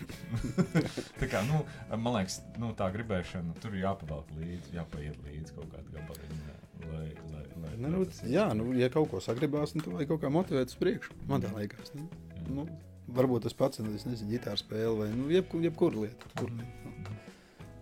[1.21, 5.95] tā kā, nu, man liekas, nu, tā gribēšana tur jāpavelk līdzi, jāpaiet līdzi kaut kādu
[5.97, 6.41] gabaliņu.
[6.85, 10.29] Lai, lai, lai, Nu, nu, jā, nu, ja kaut ko sagribās, tad vajag kaut kā
[10.31, 11.15] motivēt uz priekšu.
[11.29, 11.93] Man tā liekas.
[11.97, 12.05] Nu,
[12.51, 12.67] nu,
[13.15, 16.29] varbūt tas pats, nu, nezinu, ģitāra spēle vai nu, jebku, jebkura lieta.
[16.29, 16.95] Jebkur lieta nu.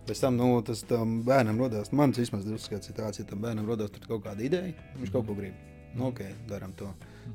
[0.04, 3.68] Pēc tam nu, tas tam bērnam radās, man vismaz uzskats, ir tāds, ja tam bērnam
[3.70, 5.54] radās kaut kāda ideja, viņš kaut ko grib.
[5.94, 6.90] Nu, ok, darām to.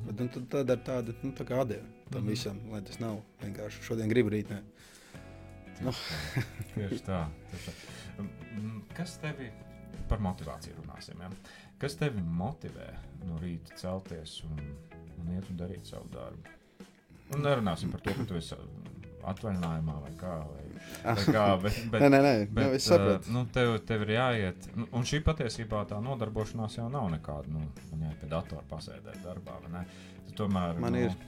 [0.05, 2.29] Bet nu, tad, tad ar tādu nu, tā kā atdevi tam Mhm.
[2.29, 4.49] visam, lai tas nav vienkārši šodien gribu rīt.
[4.51, 4.61] Ne.
[5.81, 5.93] Nu.
[6.75, 7.23] Tieši tā.
[7.49, 7.73] Tieši tā.
[8.19, 9.49] Mm, Kas tevi
[10.09, 11.21] par motivāciju runāsim?
[11.23, 11.29] Ja?
[11.79, 12.89] Kas tevi motivē
[13.25, 14.59] no rīta celties un,
[15.21, 16.57] un iet un darīt savu darbu?
[17.33, 18.57] Un nerunāsim par to, ka tu esi
[19.27, 20.33] atvaļinājumā vai kā.
[20.49, 20.65] Vai,
[21.05, 23.27] vai kā bet, bet, Nē, nē, nē, Bet, nu, es saprotu.
[23.29, 27.51] uh, nu, tev, tev ir jāiet, nu, un šī patiesībā tā nodarbošanās jau nav nekāda.
[27.51, 29.59] Nu, man jāiet pie datora pasēdēt darbā.
[29.65, 29.85] vai ne?
[30.29, 31.17] Tu Tomēr, Man nu, ir.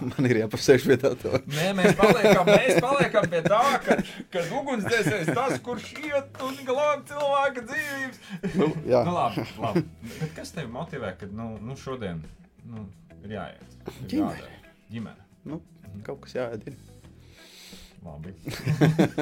[0.00, 1.10] Man ir jāpasēž pie tā.
[1.50, 3.96] Nē, mēs paliekam, mēs paliekam pie tā, ka,
[4.32, 8.20] ka ugunsdzēsējs tas, kurš iet un glāb cilvēka dzīvības.
[8.54, 9.02] Nu, jā.
[9.04, 9.82] nu, labi, labi.
[10.14, 12.22] Bet kas tevi motivē, kad nu, nu, šodien
[12.70, 12.86] nu,
[13.26, 13.76] ir jāiet?
[13.90, 14.38] Ir Ģimene.
[14.38, 14.72] jādara?
[14.94, 15.28] Ģimene.
[15.52, 15.60] Nu,
[16.06, 16.78] kaut kas jāiedara.
[18.04, 18.32] Labi.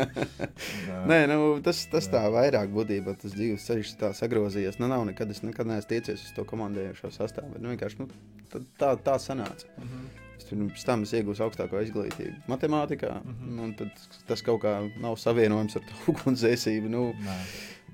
[1.11, 4.79] Nē, nu, tas, tas tā vairāk būtībā tas dzīves ceļš tā sagrozījies.
[4.79, 7.59] Nu, nav nekad, es nekad neesmu tiecies uz to komandējošo sastāvu.
[7.59, 8.09] Nu, vienkārši, nu,
[8.53, 9.71] tā, tā, tā sanāca.
[9.83, 10.07] Mhm.
[10.39, 13.17] Es pirms tam es iegūstu augstāko izglītību matemātikā.
[13.25, 13.41] Mm.
[13.49, 13.73] -hmm.
[13.81, 16.93] tad tas kaut kā nav savienojams ar to ugunsdzēsību.
[16.95, 17.37] Nu, Nē.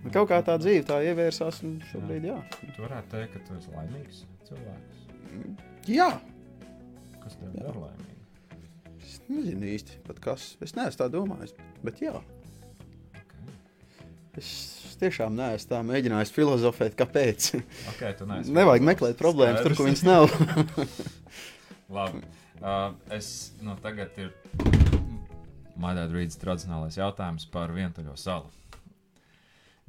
[0.03, 2.37] nu, kaut kā tā dzīve tā ievērsās, un šobrīd jā.
[2.61, 5.01] Tu varētu teikt, ka tu esi laimīgs cilvēks.
[5.89, 6.11] Jā,
[7.25, 7.63] Kas tev Jā.
[7.65, 8.11] dara laimīgu?
[8.11, 8.14] es
[9.33, 10.55] nezinu īsti kas.
[10.65, 12.17] Es neesmu tā domājis, bet jā.
[13.15, 13.57] Okay.
[14.41, 14.51] Es
[15.01, 17.51] tiešām neesmu tā mēģinājis filozofēt, kāpēc.
[17.95, 18.17] Okay,
[18.59, 20.03] Nevajag meklēt problēmas tur, kur Skaidrs.
[20.03, 21.15] viņas nav.
[21.99, 22.25] Labi.
[22.65, 24.31] Uh, es no tagad ir
[25.75, 28.53] Maidāta Rīgas tradicionālais jautājums par vientuļo salu.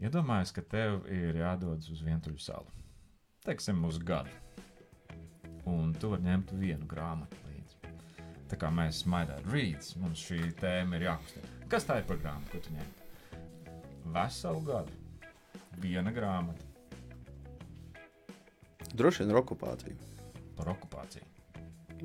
[0.02, 2.68] Iedomājos, ka tev ir jādodas uz vientuļu salu.
[3.46, 4.34] Teiksim, uz gadu.
[5.70, 7.45] Un tu vari ņemt vienu grāmatu.
[8.50, 11.50] Tā kā mēs esam Maidāta Rīgas, mums šī tēma ir jākustina.
[11.72, 12.92] Kas tā ir par grāmatu, ko tu ņem?
[14.16, 15.00] Veselu gadu.
[15.82, 16.64] Viena grāmata
[18.96, 19.96] Droši vien okupācija.
[20.56, 21.26] par okupāciju.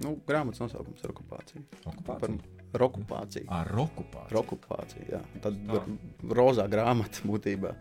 [0.03, 1.61] Nu, grāmatas nosaukums ir okupācija.
[1.85, 2.40] Par Okupāciju?
[2.81, 3.44] rokupāciju.
[3.50, 4.31] Ar okupāciju.
[4.35, 5.20] Rokupācija, jā.
[5.42, 7.72] Tad r- rozā grāmata būtībā.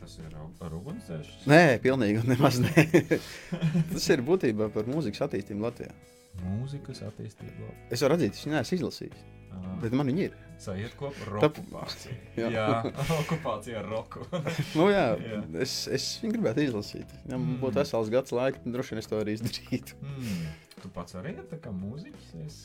[0.00, 1.30] Tas ir ar ugunsdzēs.
[1.46, 2.86] Nē, pilnīgi nemaz ne.
[3.92, 5.92] Tas ir būtībā par mūzikas attīstību Latvijā.
[6.40, 7.68] Mūzikas attīstība.
[7.92, 10.36] Es atzīt, es viņu neesmu izlasījis, Ah, bet man viņi ir.
[10.62, 12.14] Sajiet kopā ar okupāciju.
[12.40, 12.46] Jā.
[12.54, 12.66] Jā,
[13.20, 14.22] okupācija ar roku.
[14.78, 15.40] Nu, jā, Jā.
[15.60, 17.12] es, es viņu gribētu izlasīt.
[17.28, 17.58] Ja man Mm.
[17.60, 19.98] būtu vesels gads laika, tad droši vien es to arī izdarītu.
[20.00, 20.46] mm.
[20.82, 22.30] Tu pats arī kā mūziķis.
[22.46, 22.56] Es,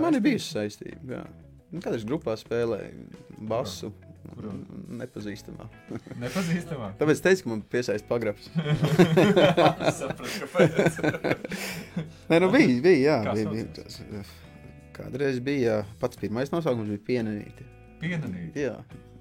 [0.00, 1.18] Man ir bijusi saistība.
[1.18, 1.26] Jā.
[1.70, 3.92] Nu, Kad es grupā spēlēju basu,
[4.30, 4.52] Kurā?
[5.00, 5.66] nepazīstamā.
[6.22, 6.92] Nepazīstamā.
[7.00, 8.48] Tāpēc es teicu, ka man piesaista pagrabs.
[9.98, 11.00] Sapratu, kāpēc.
[12.30, 13.18] Nē, nu bija, bija, jā.
[13.26, 14.00] Kā Bija, bija, tas,
[14.96, 17.68] kādreiz bija, jā, pats pirmais nosaukums bija pienenīti.
[18.00, 18.58] Pienanīt.
[18.60, 18.76] Jā,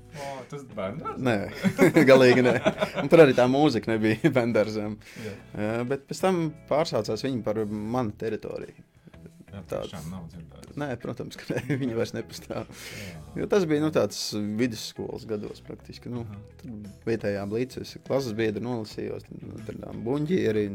[0.10, 1.04] O, tas bērns.
[1.22, 1.36] nē,
[2.10, 2.54] galīgi nē.
[3.04, 4.18] Un tur arī tā mūzika nebija.
[4.34, 8.74] Jā, Jā, bet pēc tam pārsaucās viņi par manu teritoriju.
[9.70, 10.76] Tiešām nav dzirdēts.
[10.80, 12.70] Nē, protams, ka ne, viņi vairs nepastāv.
[13.40, 14.20] Jo tas bija nu, tāds
[14.60, 16.12] vidusskolas gados praktiski.
[16.14, 16.26] Nu,
[16.62, 16.76] tur
[17.08, 19.26] vietējā blīcē es klases biedru nolasījos,
[19.68, 20.66] tad nu, buļģieri,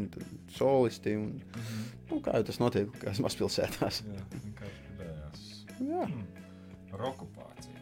[0.57, 1.17] solisti.
[1.21, 1.85] Un, Mhm.
[2.11, 2.91] nu, kā jau tas notiek,
[3.25, 4.03] mazpilsētās.
[4.07, 5.45] Jā, vienkārši gribējās.
[5.89, 6.07] Jā.
[6.09, 6.27] Hmm.
[6.95, 7.81] Rokupācija.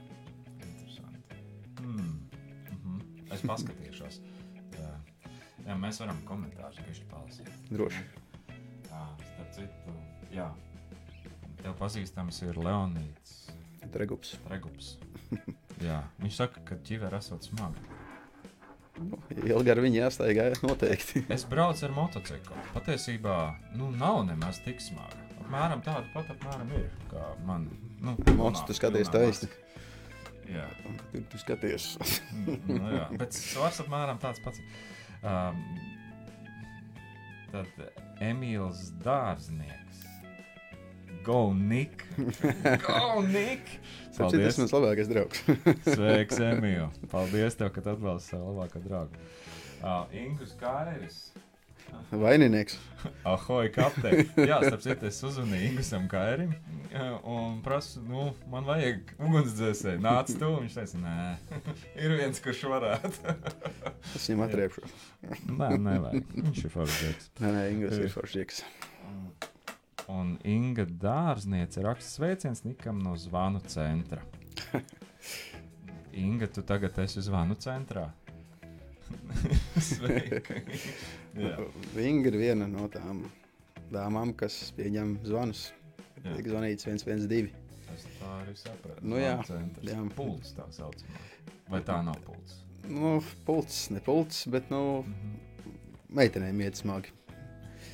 [0.63, 1.41] Interesanti.
[1.81, 2.13] Hmm.
[2.73, 3.01] Mhm.
[3.33, 4.21] Es paskatīšos.
[4.79, 4.93] Jā.
[5.67, 7.51] Jā, mēs varam komentārus palasīt.
[7.71, 8.03] Droši.
[8.89, 9.03] Jā,
[9.33, 9.95] starp citu,
[10.35, 10.49] jā.
[11.63, 13.37] Tev pazīstams ir Leonīds
[13.93, 14.37] Dregups.
[14.51, 14.97] Regups.
[15.87, 17.81] Jā, viņš saka, ka ķiver esot smaga.
[19.03, 21.25] Nu, ilgi ar viņu jāstaigā, noteikti.
[21.35, 22.59] Es braucu ar motociklu.
[22.75, 23.37] Patiesībā,
[23.79, 25.19] nu, nav nemaz tik smaga.
[25.43, 27.67] Apmēram tāda pat apmēram ir, kā man.
[28.03, 29.49] Nu, Mocu, tu skaties taisni.
[30.51, 30.67] Jā.
[31.13, 31.93] Tur tu skaties.
[32.69, 34.63] nu, jā, bet svars apmēram tāds pats.
[35.23, 35.63] Um,
[37.53, 37.87] tad
[38.25, 39.82] Emīls Dārznieks.
[41.23, 42.05] Go, Nik!
[42.87, 43.69] Go, Nik!
[44.17, 45.45] Tas ir mans labākais draugs.
[45.95, 46.89] Sveiks, Emīl!
[47.13, 49.23] Paldies, tev, ka tu atbalsti savu labāko draugu.
[49.83, 51.21] Uh, Ingus Kāris.
[52.11, 52.75] Vaininieks.
[53.29, 54.25] Ahoj, kapteini!
[54.49, 56.55] Jā, starp citu, es uzzvanīju Ingūram Kairim
[57.29, 60.03] un prasu, nu, man vajag ugunsdzēsēju.
[60.03, 60.51] Nāc, tu!
[60.65, 61.17] Viņš teica, nē,
[62.03, 63.37] ir viens, kurš varētu.
[64.17, 64.89] Es viņam atriepšu.
[65.53, 66.39] nē, nevajag.
[66.41, 67.29] Viņš ir foršs.
[67.39, 68.65] Nē, nē, Ingūns ir foršs.
[70.11, 74.23] Un Inga Dārzniece raksta sveiciens Nikam no zvanu centra.
[76.13, 78.09] Inga, tu tagad esi zvanu centrā.
[81.33, 83.25] Viņa ir viena no tām
[83.93, 85.69] dāmām, kas pieņem zvanus.
[86.23, 87.49] Tiek zvanīts 112.
[87.95, 89.01] es tā arī sapratu.
[89.05, 89.89] Nu jā, centrs.
[89.89, 90.03] jā.
[90.17, 91.23] Pults tā saucamā.
[91.73, 92.59] Vai tā nav pults?
[92.89, 95.35] Nu, pults, ne pults, bet nu, Mhm.
[96.13, 97.13] meitenēm iet smagi.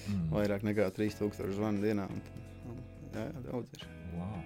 [0.08, 0.28] Mm.
[0.32, 2.06] Vairāk nekā 3000 zvanu dienā.
[2.08, 2.76] Un, tad, nu,
[3.12, 3.84] jā, jā, daudz ir.
[4.14, 4.38] Wow.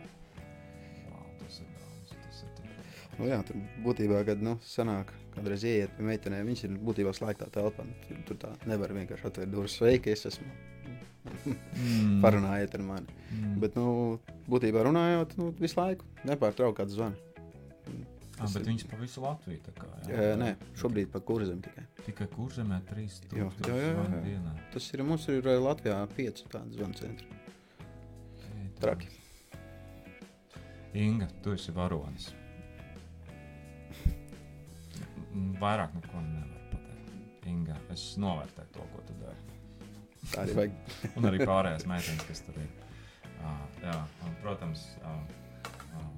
[1.06, 2.12] Wow, tas ir daudz.
[2.12, 3.14] Tas ir tiešām.
[3.18, 7.50] Nu, jā, tur būtībā, kad nu, sanāk, kādreiz ieiet pie meitenēm, viņas ir būtībā slēgtā
[7.54, 7.86] telpā.
[7.88, 9.78] Nu, Tur, tur tā nevar vienkārši atvērt durvis.
[9.78, 10.50] Sveiki, es esmu.
[11.22, 12.18] Mm.
[12.24, 13.20] Parunājiet ar mani.
[13.30, 13.58] Mm.
[13.62, 14.18] Bet, nu,
[14.50, 17.31] būtībā runājot, nu, visu laiku nepārtraukti kāds zvans.
[18.42, 19.88] Ah, bet viņas pa visu Latviju tā kā.
[20.10, 20.50] Jā, nē,
[20.80, 21.84] šobrīd pa kurzem tikai.
[22.02, 24.20] Tikai kurzemē 3000 Jā, jā, jā, jā.
[24.26, 24.54] dienā.
[24.74, 27.40] Tas ir mums ir eh, Latvijā pieci tādi zvanu centri.
[28.82, 29.10] Traki.
[30.98, 32.32] Inga, tu esi varonis.
[35.62, 37.46] Vairāk neko nevaru pateikt.
[37.48, 39.52] Inga, es novērtēju to, ko tu dari.
[40.32, 40.74] Tā arī vajag.
[41.16, 42.68] Un arī pārējās meitenes, kas tur ir.
[43.42, 43.94] Uh, jā,
[44.26, 45.16] un, protams, uh,
[45.98, 46.10] uh,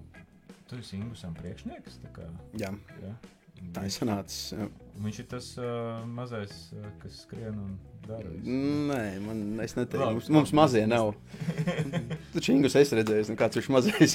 [0.69, 2.01] tu esi Ingūram priekšnieks.
[2.05, 2.29] tā Kā,
[2.61, 2.71] Jā,
[3.03, 3.15] jā.
[3.75, 4.53] tā ir sanācis.
[4.57, 4.69] jā.
[5.05, 7.73] Viņš ir tas uh, mazais, uh, kas skrien un
[8.07, 8.29] dara.
[8.45, 11.15] Nē, man es neteiktu, mums, mums mazie nav.
[12.35, 14.15] Taču Ingus es redzēju, nu kāds viņš mazais.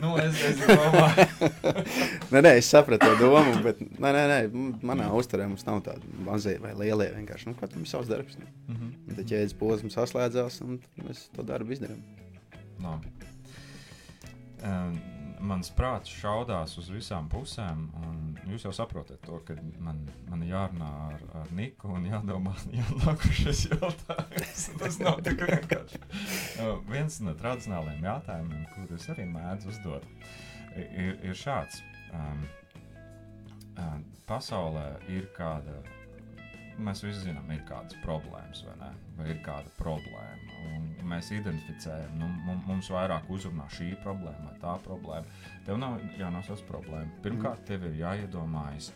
[0.00, 1.26] nu, es, es domāju,
[2.32, 4.38] nē, nē, es sapratu to domu, bet nē, nē, nē,
[4.86, 7.50] manā uzturē mums nav tādi mazie vai lielie vienkārši.
[7.50, 8.38] Nu, katram ir savs darbs.
[8.40, 8.46] Nu.
[8.72, 8.92] Mhm.
[9.10, 12.00] Un Tad ķēdes posms saslēdzās un mēs to darbu izdarām.
[12.82, 13.10] Labi.
[14.64, 14.94] Um,
[15.44, 17.84] mans prāts šaudās uz visām pusēm,
[18.50, 24.66] jūs jau saprotat to, ka man, man jārunā ar, ar Niku un jādomā, jānākušais jautājums.
[24.80, 26.02] Tas nav tik vienkārši.
[26.64, 30.06] Uh, viens no tradicionālajiem jautājumiem, kurus arī mēdz uzdot,
[30.76, 31.82] ir, ir šāds.
[32.14, 32.46] Um,
[34.28, 35.80] pasaulē ir kāda
[36.78, 38.90] mēs visi zinām, ir kādas problēmas, vai, ne?
[39.18, 40.60] vai ir kāda problēma.
[40.74, 42.28] Un mēs identificējam, nu,
[42.66, 45.40] mums, vairāk uzrunā šī problēma vai tā problēma.
[45.66, 47.20] Tev nav jānosauc problēma.
[47.24, 48.90] Pirmkārt, tev ir jāiedomājas,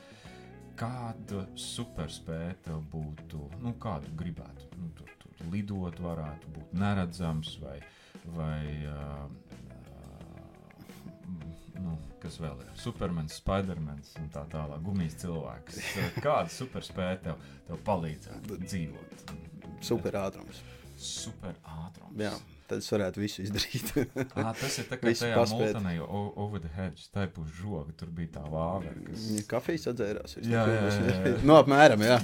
[0.79, 4.71] kāda superspēja tev būtu, nu, kādu gribētu?
[4.79, 7.77] Nu, tur, tur lidot, varētu būt neredzams, vai,
[8.37, 9.48] vai uh,
[11.83, 12.73] nu, kas vēl ir?
[12.79, 15.81] Supermens, Spidermans un tā tālāk, gumijas cilvēks.
[16.25, 19.35] Kāda superspēja tev, tev palīdzētu dzīvot?
[19.89, 20.63] Superātrums.
[20.99, 22.17] Superātrums.
[22.19, 22.33] Jā,
[22.71, 23.93] tad es varētu visu izdarīt.
[24.35, 25.77] À, tas ir tā kā tajā paspēt.
[25.77, 29.29] multanē, over the hedge, tā ir pus žoga, tur bija tā vāve, kas...
[29.51, 30.35] Kafijas atzērās.
[30.39, 31.37] visu Jā, tā, jā, jā, jā.
[31.49, 32.19] Nu, apmēram, jā.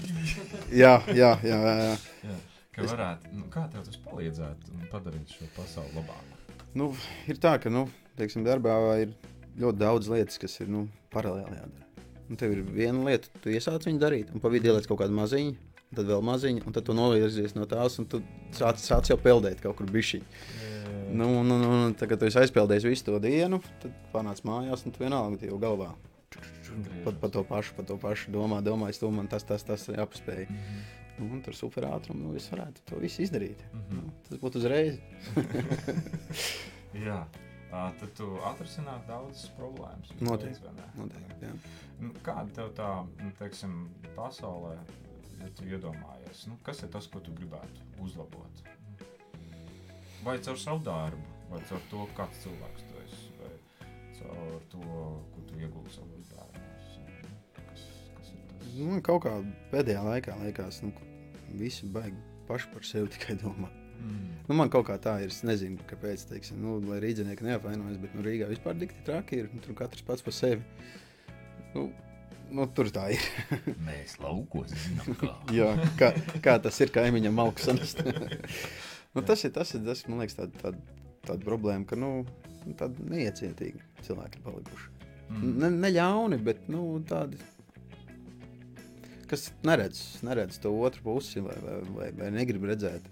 [0.74, 1.60] Jā, jā, jā.
[1.62, 1.94] jā.
[2.26, 2.38] Jā,
[2.74, 6.40] ka varētu, nu, kā tev tas palīdzētu un padarīt šo pasauli labāku?
[6.74, 6.90] Nu,
[7.30, 7.86] ir tā, ka, nu,
[8.18, 9.14] teiksim, darbā ir
[9.60, 11.84] ļoti daudz lietas, kas ir, nu, paralēli jādara.
[12.24, 15.14] Un tev ir viena lieta, tu iesāc viņu darīt, un pa vidu ieliec kaut kādu
[15.16, 15.54] maziņu,
[15.94, 18.22] tad vēl maziņu, un tad tu novirzies no tās, un tu
[18.56, 20.72] sāc, sāc jau peldēt kaut kur bišķiņi.
[21.14, 24.94] Nu, nu, nu, tad, kad tu esi aizpeldējis visu to dienu, tad panāc mājās, un
[24.94, 25.92] tu vienalga tie jau galvā.
[27.04, 29.86] Pat par to pašu, par to pašu domā, domā, es to man tas, tas, tas
[29.92, 30.48] jāpaspēj.
[30.48, 30.84] Mhm.
[31.14, 33.62] Nu, un tur super ātrumu, nu, es varētu to visu izdarīt.
[33.70, 34.00] Mhm.
[34.00, 34.98] Nu, tas būtu uzreiz.
[37.06, 37.20] Jā,
[37.74, 40.12] tad tu atrisinātu daudzas problēmas.
[40.22, 40.72] Noteikti.
[40.98, 41.54] Noteikti, jā.
[42.02, 43.76] Nu, Kāda tev tā, nu, teiksim,
[44.16, 44.76] pasaulē,
[45.40, 48.64] ja tu iedomājies, nu, kas ir tas, ko tu gribētu uzlabot?
[50.24, 53.52] Vai caur savu darbu, vai caur to, kāds cilvēks tu esi, vai
[54.18, 54.84] caur to,
[55.34, 56.92] ko tu iegūsi savos bērnos?
[57.58, 57.86] Kas,
[58.18, 58.68] kas ir tas?
[58.74, 59.34] Nu, Man kaut kā
[59.74, 61.16] pēdējā laikā liekas, ka nu,
[61.60, 63.72] visi baigi paši par sevi tikai domā.
[64.00, 64.24] Mm.
[64.48, 65.32] Nu, man kaut kā tā ir.
[65.32, 66.26] Es nezinu, kāpēc.
[66.30, 69.52] Teiksim, nu, lai rīznieki neapvainojas, bet nu, Rīgā vispār tik traki ir.
[69.64, 70.62] Tur katrs pats par sevi.
[71.74, 71.86] Nu,
[72.54, 73.24] nu, tur tā ir.
[73.88, 75.32] Mēs laukos zinām, kā.
[75.58, 76.12] Jā, kā,
[76.44, 77.96] kā tas ir kaimiņam augsts.
[79.14, 82.12] nu, tas ir tas, ir, tas man liekas, tāda, tāda, tāda problēma, ka nu,
[82.64, 84.92] nu, tādi neiecietīgi cilvēki ir palikuši.
[85.32, 85.50] Mm.
[85.62, 87.40] Ne, ne ļauni, bet nu, tādi,
[89.30, 93.08] kas neredz, neredz to otru pusi, vai, vai, vai, vai negrib redzēt,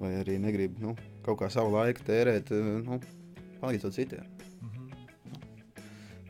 [0.00, 0.94] vai arī negrib nu,
[1.26, 3.00] kaut kā savu laiku tērēt, eh, nu,
[3.62, 4.28] palīdzot citiem.
[4.60, 4.86] Mhm.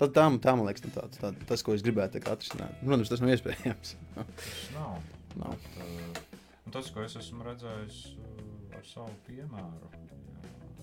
[0.00, 2.80] Tad tā, tā man liekas, nu, tāds, tā, tas, ko es gribētu tā atrisināt.
[2.82, 3.96] Protams, tas nav iespējams.
[4.76, 4.98] Nav.
[5.36, 5.56] Nav.
[5.56, 8.46] Bet, uh, tas, ko es esmu redzējis uh,
[8.78, 9.90] ar savu piemēru,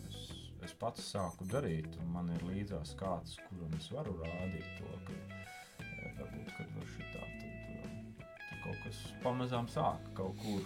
[0.08, 0.20] es,
[0.66, 5.18] es pats sāku darīt, un man ir līdzās kāds, kuram es varu rādīt to, ka
[5.18, 6.54] eh, varbūt,
[8.64, 10.66] kaut kas pamazām sāk kaut kur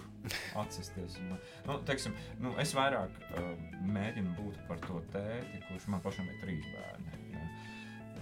[0.62, 1.18] atsisties.
[1.66, 3.52] Nu, teiksim, nu, es vairāk uh,
[3.86, 7.32] mēģinu būt par to tēti, kurš man pašam ir trīs bērni.
[7.34, 7.46] Ja,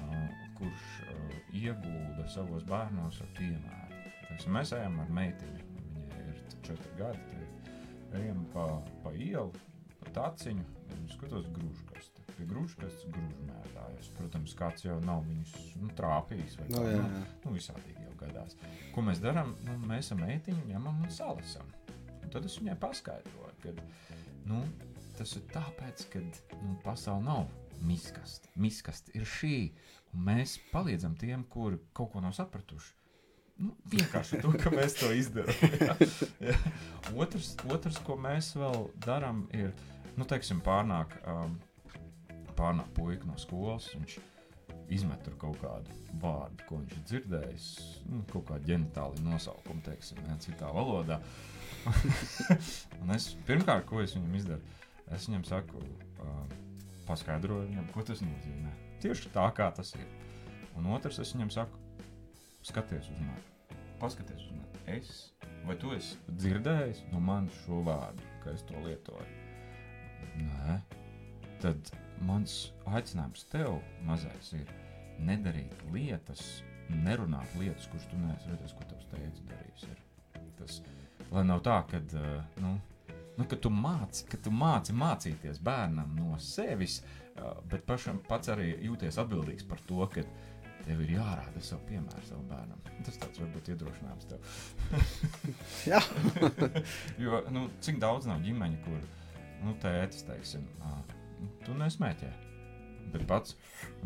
[0.03, 4.03] uh, kurš uh, iegulda savos bērnos ar piemēru.
[4.27, 7.27] Teiksim, mēs ejam ar meitiņu, viņai ir četri gadi.
[7.33, 8.67] tad Ejam pa,
[9.05, 9.53] pa ielu,
[10.01, 10.65] pa taciņu,
[10.97, 12.16] un skatos grūžkastu.
[12.37, 14.11] Pie grūžkastes grūžmētājs.
[14.19, 16.59] Protams, kāds jau nav viņus nu, trāpījis.
[16.61, 17.37] vai Nu, kā, jā, nu, jā.
[17.45, 18.57] nu, visādīgi jau gadās.
[18.95, 19.55] Ko mēs darām?
[19.65, 21.71] Nu, mēs ar meitiņu ņemam un salasam.
[22.21, 23.73] Un tad es viņai paskaidroju, ka
[24.51, 24.61] nu,
[25.17, 26.23] tas ir tāpēc, ka
[26.61, 27.47] nu, pasaule nav
[27.87, 28.53] miskasta.
[28.61, 29.57] Miskasta ir šī.
[30.13, 32.95] Un mēs palīdzam tiem, kuri kaut ko nav sapratuši.
[33.57, 35.77] Nu, vienkārši to, ka mēs to izdarām.
[35.81, 35.95] Jā.
[36.51, 36.57] Jā.
[37.17, 39.73] Otrs, otrs, ko mēs vēl darām, ir,
[40.19, 41.55] nu, teiksim, pārnāk, um,
[42.59, 43.89] pārnāk puika no skolas.
[43.95, 44.19] Viņš
[44.93, 47.67] izmet tur kaut kādu vārdu, ko viņš ir dzirdējis,
[48.11, 51.21] nu, kaut kādu ģenitālu nosaukumu, teiksim, jā, citā valodā.
[53.15, 54.77] Es pirmkārt, ko es viņam izdaru,
[55.15, 55.81] es viņam saku,
[56.23, 56.55] uh,
[57.07, 58.73] paskaidroju viņam, ko tas nozīmē.
[59.03, 60.07] Tieši tā, kā tas ir.
[60.77, 61.79] Un otrs, es viņam saku,
[62.67, 63.79] skaties uz mani.
[64.01, 64.83] Paskaties uz mani.
[64.97, 65.13] Es,
[65.67, 69.31] vai tu esi dzirdējis no manis šo vārdu, ka es to lietoju?
[70.43, 70.81] Nē.
[71.63, 74.71] Tad mans aicinājums tev, mazais, ir
[75.27, 76.43] nedarīt lietas,
[76.91, 79.87] nerunāt lietas, kuras tu neesi redzējis, ko tavs teicis darījis.
[79.91, 80.03] Ir.
[80.57, 80.81] Tas,
[81.33, 82.75] lai nav tā, ka, uh, nu,
[83.37, 87.01] nu, ka tu māci, ka tu māci mācīties bērnam no sevis,
[87.37, 90.25] uh, bet pašam pats arī jūties atbildīgs par to, ka
[90.87, 92.83] tev ir jārāda savu piemēru savam bērnam.
[93.07, 94.41] Tas tāds varbūt iedrošinājums tev.
[95.91, 96.01] Jā,
[97.25, 99.01] Jo nu, cik daudz nav ģimeņu, kur
[99.65, 100.95] nu, tētis, teiksim, ā,
[101.65, 102.33] tu nesmēķē.
[103.13, 103.55] Bet pats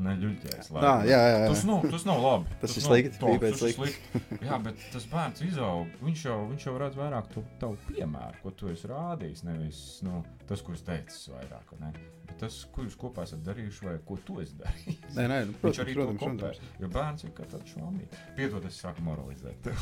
[0.01, 0.71] neļuļķēs.
[0.77, 1.49] Nā, jā, jā, jā.
[1.51, 2.57] Tas, nav, tas nav labi.
[2.62, 4.23] Tas ir nav slikti, pīpēt tas ir slikti.
[4.45, 5.95] Jā, bet tas bērns izaug.
[6.05, 9.45] Viņš jau, viņš jau redz vairāk to tavu piemēru, ko tu esi rādījis.
[9.49, 11.75] Nevis nu, tas, ko es teicu, vairāk.
[11.75, 11.93] vai Ne?
[12.29, 15.01] Bet tas, ko jūs kopā esat darījuši, vai ko tu esi darījis.
[15.16, 16.75] Nē, nē, nu, Viņš protams, arī protams, to protams.
[16.85, 18.25] Jo bērns ir kā tāds šāmīgs.
[18.37, 19.73] Piedod, es sāku moralizēt.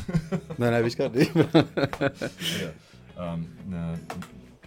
[0.62, 1.48] Nē, nē, viss kārtībā.
[3.18, 3.40] Um,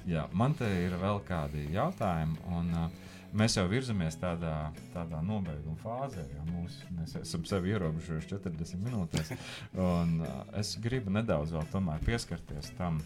[0.09, 2.37] jā, man te ir vēl kādi jautājumi.
[2.51, 8.33] Un, uh, mēs jau virzamies tādā, tādā nobeiguma fāzē, jo mūs, mēs esam sevi ierobežojuši
[8.35, 9.33] 40 minūtēs.
[9.77, 13.01] Un, uh, es gribu nedaudz vēl pieskarties tam,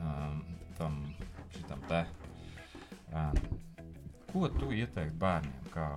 [0.00, 0.42] um,
[0.78, 1.00] tam
[1.56, 2.04] šitam te.
[3.12, 3.40] Um,
[4.32, 5.88] ko tu ieteiktu bērniem, kā,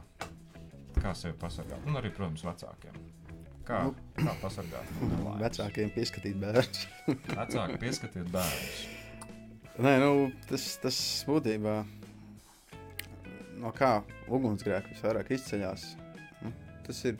[1.00, 1.86] kā sevi pasargāt?
[1.88, 2.98] Un arī, protams, vecākiem.
[3.66, 4.92] Kā, nu, kā pasargāt?
[5.46, 6.84] Vecākiem pieskatīt bērnus.
[7.08, 8.84] Vecāki pieskatīt bērnus.
[9.76, 10.10] Nē, nu,
[10.48, 11.82] tas, tas būtībā
[13.60, 13.98] no kā
[14.32, 15.84] ugunsgrēks visvairāk izceļas.
[16.46, 16.52] Nu,
[16.86, 17.18] tas ir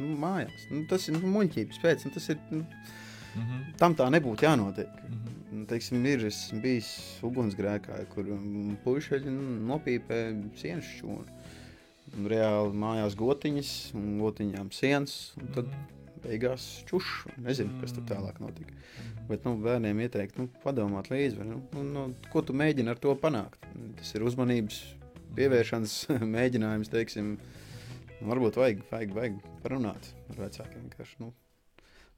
[0.00, 0.64] nu, mājās.
[0.72, 2.06] Nu, tas ir nu, muļķības pēc.
[2.08, 3.62] Nu, tas ir, nu, mm -hmm.
[3.78, 4.88] Tam tā nebūtu jānotiek.
[4.88, 5.20] Mm
[5.52, 5.66] -hmm.
[5.70, 6.26] Teiksim, ir
[6.62, 8.24] bijis ugunsgrēkā, kur
[8.84, 9.22] puiši
[9.70, 10.18] nopīpē
[10.56, 11.26] sienas šūnu
[12.28, 15.34] reāli mājās gotiņas, gotiņām sienas.
[15.54, 15.66] Tad
[16.24, 17.26] beigās čušs.
[17.42, 18.74] Nezinu, kas tur tālāk notika.
[19.28, 23.14] Bet nu, bērniem ieteikt, nu, padomāt līdzi, nu, nu, nu, ko tu mēģini ar to
[23.18, 23.62] panākt.
[23.98, 24.80] Tas ir uzmanības
[25.36, 25.98] pievēršanas
[26.36, 27.36] mēģinājums, teiksim,
[28.22, 30.88] varbūt vajag, vajag, vajag parunāt ar vecākiem.
[30.88, 31.32] Vienkārši, nu,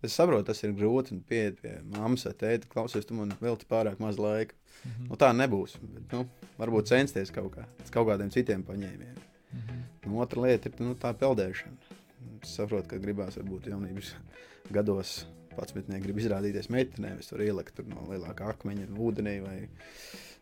[0.04, 1.16] Es saprotu, tas ir grūti.
[1.28, 4.52] Pieiet pie mammas tēta, klausies, tu man velti pārāk maz laika.
[4.52, 5.06] Mm -hmm.
[5.08, 5.78] nu, tā nebūs.
[5.80, 6.26] Bet, nu,
[6.58, 9.22] varbūt censties kaut, kā, kaut kādiem citiem paņēmieniem.
[10.04, 11.93] Nu, otra lieta ir nu, tā peldēšana.
[12.48, 14.14] Saprotu, ka gribās varbūt jaunības
[14.74, 15.22] gados
[15.54, 17.20] pats metnieks grib izrādīties meitenēm.
[17.22, 19.36] Es varu ielikt no lielākā akmeņa ūdenī.
[19.44, 19.56] Vai...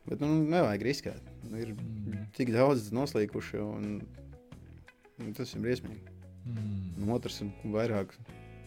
[0.09, 1.33] Bet nu, nevajag riskēt.
[1.49, 2.29] Nu, ir mm.
[2.37, 3.99] tik daudz noslīkuši, un,
[5.23, 6.17] un tas ir briesmīgi.
[6.49, 7.05] Mm.
[7.05, 8.15] Un otrs ir vairāk,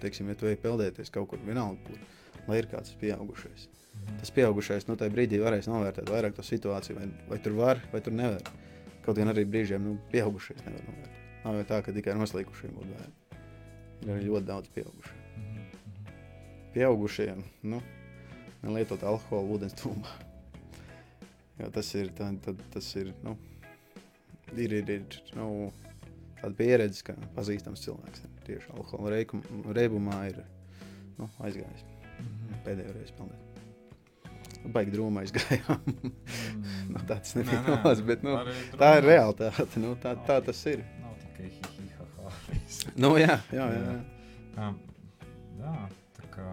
[0.04, 3.68] teiksim, ja tu ej peldēties kaut kur vienalga, kur, lai ir kāds pieaugušais.
[3.68, 4.22] Mm.
[4.22, 8.04] Tas pieaugušais no tajā brīdī varēs novērtēt vairāk to situāciju, vai, vai tur var, vai
[8.06, 8.54] tur nevar.
[9.06, 11.22] Kaut gan arī brīžiem nu, pieaugušie nevar novērtēt.
[11.46, 13.25] Nav jau tā, ka tikai noslīkušie būtu bērni.
[14.04, 15.22] Ir ļoti daudz pieaugušie.
[16.76, 17.30] Pieaugušie
[17.72, 17.80] nu,
[18.64, 20.12] nelietot alkoholu ūdens tūmā.
[21.62, 23.38] Jo tas ir, tā, tā, tas ir, nu,
[24.58, 25.72] ir, ir, ir nu,
[26.42, 29.24] tāda pieredze, ka pazīstams cilvēks tieši alkohola
[29.80, 30.44] reibumā ir
[31.18, 31.88] nu, aizgājis.
[32.20, 32.64] Mm -hmm.
[32.68, 33.46] Pēdējo reizi pelnīt
[34.74, 35.82] baigi drūmā aizgājām.
[35.92, 36.14] mm.
[36.94, 38.38] nu, tāds nebija nē, nē, bet nu,
[38.80, 39.82] tā ir realitāte.
[39.82, 40.86] Nu, tā, tā tas ir.
[41.04, 41.75] Nav tikai
[42.66, 42.96] hihihaha.
[43.06, 43.84] nu, jā, jā, jā.
[43.86, 43.98] jā.
[44.58, 44.70] jā.
[45.62, 45.76] jā
[46.20, 46.50] tā kā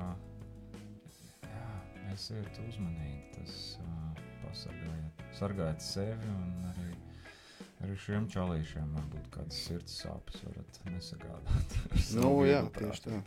[1.48, 1.70] jā,
[2.14, 6.92] esiet uzmanīgi, tas uh, pasargājiet, sargājiet sevi un arī
[7.83, 11.72] Arī šiem čalīšiem varbūt kādas sirds sāpes varat nesagādāt.
[12.20, 13.18] nu, jā, tieši tā.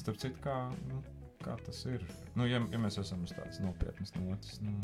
[0.00, 0.54] Starp citu, kā,
[0.88, 1.02] nu,
[1.42, 2.06] kā tas ir.
[2.38, 4.78] Nu, ja, ja mēs esam uz tādas nopietnas notis, nu,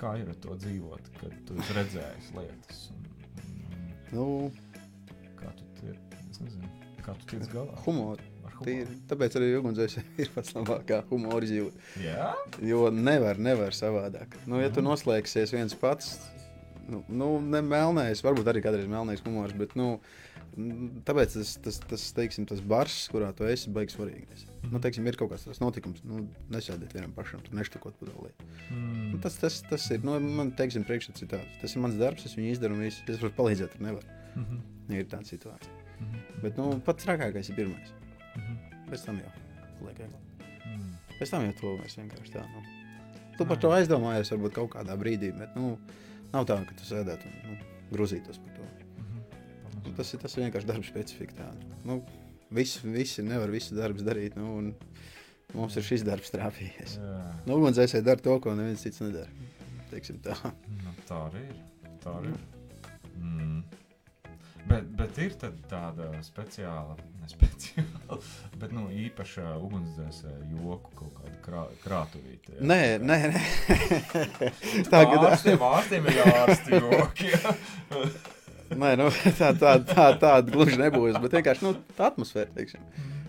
[0.00, 2.82] kā ir ar to dzīvot, kad tu esi redzējis lietas?
[2.96, 3.06] Un,
[3.44, 4.26] un, nu,
[5.74, 6.70] kā tu tie, nezinu,
[7.04, 7.80] kā tu tiec galā?
[7.86, 8.30] Humoru.
[8.54, 11.88] Tīri, tāpēc arī ugunsdzēsēji ir pats labākā humora izjūta.
[12.04, 12.28] Jā?
[12.62, 14.38] Jo nevar, nevar savādāk.
[14.46, 14.92] Nu, ja tu mm.
[14.92, 16.12] noslēgsies viens pats,
[16.86, 19.96] nu, nu ne melnējis, varbūt arī kādreiz melnējis humors, bet, nu,
[20.54, 24.44] Tāpēc tas, tas, tas, teiksim, tas bars, kurā tu esi, baigs svarīgais.
[24.46, 24.68] Mm.
[24.70, 26.20] Nu, teiksim, ir kaut kāds tāds notikums, nu,
[26.54, 28.30] nesēdiet vienam pašam, tur neštukot pudelī.
[28.68, 29.08] Mm.
[29.10, 31.56] Nu, tas, tas, tas ir, nu, man teiksim, priekšstats ir tāds.
[31.62, 33.02] Tas ir mans darbs, es viņu izdaru un visu.
[33.10, 34.20] Es varu palīdzēt, tur nevaru.
[34.34, 34.94] Mm -hmm.
[34.98, 35.72] Ir tāda situācija.
[36.00, 36.42] Mm -hmm.
[36.42, 37.92] Bet, nu, pats trakākais ir pirmais.
[38.36, 38.90] Mm -hmm.
[38.90, 39.32] Pēc tam jau
[39.86, 40.46] liek ēklāt.
[40.66, 40.94] Mm.
[41.20, 42.62] Pēc tam jau to mēs vienkārši tā, nu.
[43.38, 45.78] Tu par to aizdomājies varbūt kaut kādā brīdī, bet, nu,
[46.32, 47.58] nav tā, ka tu sēdētu un nu,
[47.92, 48.64] grūzītos par to.
[49.84, 51.34] Nu, tas, ir, tas vienkārši darba specifika.
[51.34, 51.78] Tāda.
[51.84, 51.98] Nu,
[52.54, 54.38] visi, visi nevar visu darbu darīt.
[54.40, 54.72] Nu,
[55.54, 56.96] mums ir šis darbs trāpījies.
[57.44, 59.30] Nu, Ugunsdzēsēji dara to, ko neviens cits nedara.
[59.90, 60.36] Teiksim tā.
[60.80, 61.60] Nu, tā arī ir.
[62.02, 62.46] Tā arī ir.
[63.20, 63.60] Mm.
[64.64, 65.34] Bet, bet ir
[65.68, 68.18] tāda speciāla, ne speciāla,
[68.60, 72.60] bet nu, īpaša ugunsdzēsēja joku kaut kāda krā, krātuvīte.
[72.60, 73.42] Nē, nē, nē.
[74.92, 75.18] tā ir.
[75.18, 77.34] Ārstiem, ārstiem ir ārsti joki.
[78.72, 81.18] Nē, nu, tā, tā, tā, tāda gluži nebūs.
[81.22, 82.50] Bet vienkārši nu, tā atmosfēra.
[82.56, 82.82] Teiksim.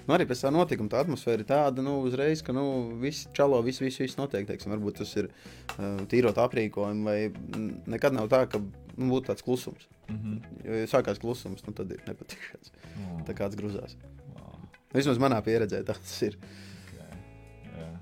[0.05, 2.65] Nu, arī pēc tā notikuma tā atmosfēra ir tāda, nu, uzreiz, ka nu,
[3.01, 4.45] viss čalo, viss, viss, viss notiek.
[4.45, 9.45] Teiksim, varbūt tas ir uh, tīrot aprīkojumu, vai nekad nav tā, ka nu, būtu tāds
[9.45, 9.87] klusums.
[10.09, 10.59] Mm -hmm.
[10.67, 12.71] Jo, ja sākās klusums, nu, tad ir nepatīkams.
[13.01, 13.21] Oh.
[13.25, 13.97] Tā kāds grūzās.
[14.35, 14.59] Wow.
[14.93, 16.37] Vismaz manā pieredzē tas ir.
[16.37, 17.79] Okay.
[17.79, 17.97] Yeah.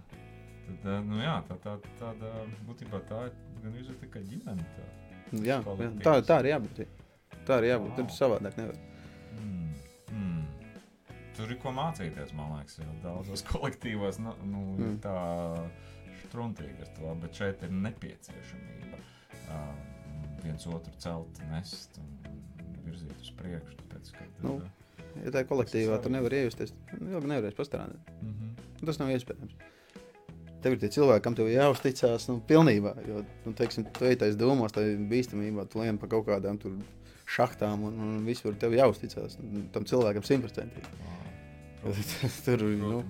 [0.83, 2.33] Tad, nu, jā, tā, tā, tāda
[2.67, 3.31] būtībā tā ir
[3.63, 4.65] gan jau tā kā ģimene.
[4.75, 4.83] Tā,
[5.31, 6.79] jā, jā, tā, tā arī jābūt.
[6.79, 6.85] Jā.
[7.47, 7.89] Tā arī jābūt.
[7.89, 7.95] Wow.
[7.95, 8.75] Tur savādāk nevar.
[9.39, 9.69] Mm.
[10.11, 10.42] Mm.
[11.37, 14.19] Tur ir ko mācīties, man liekas, jau daudzos kolektīvos.
[14.23, 14.99] Nu, nu, mm.
[15.03, 15.17] Tā
[16.27, 19.73] struntīgi ar to, bet šeit ir nepieciešamība uh,
[20.43, 22.39] viens otru celt, nest un
[22.85, 23.77] virzīt uz priekšu.
[23.83, 24.55] Tāpēc, kad, nu,
[25.21, 26.73] ja tā ir kolektīvā, tur nevar iejusties.
[26.99, 28.13] Ilgi nevarēs pastrādāt.
[28.21, 28.85] Mm -hmm.
[28.85, 29.55] Tas nav iespējams.
[30.63, 32.95] tev ir tie cilvēki, kam tev jāuzticas nu, pilnībā.
[33.07, 36.77] Jo, nu, teiksim, tu ej tajās domās, tajā bīstamībā, tu lien pa kaut kādām tur
[37.33, 39.37] šahtām un, un visur tev jāuzticas
[39.73, 40.89] tam cilvēkam simtprocentīgi.
[42.45, 43.01] Tur, nu,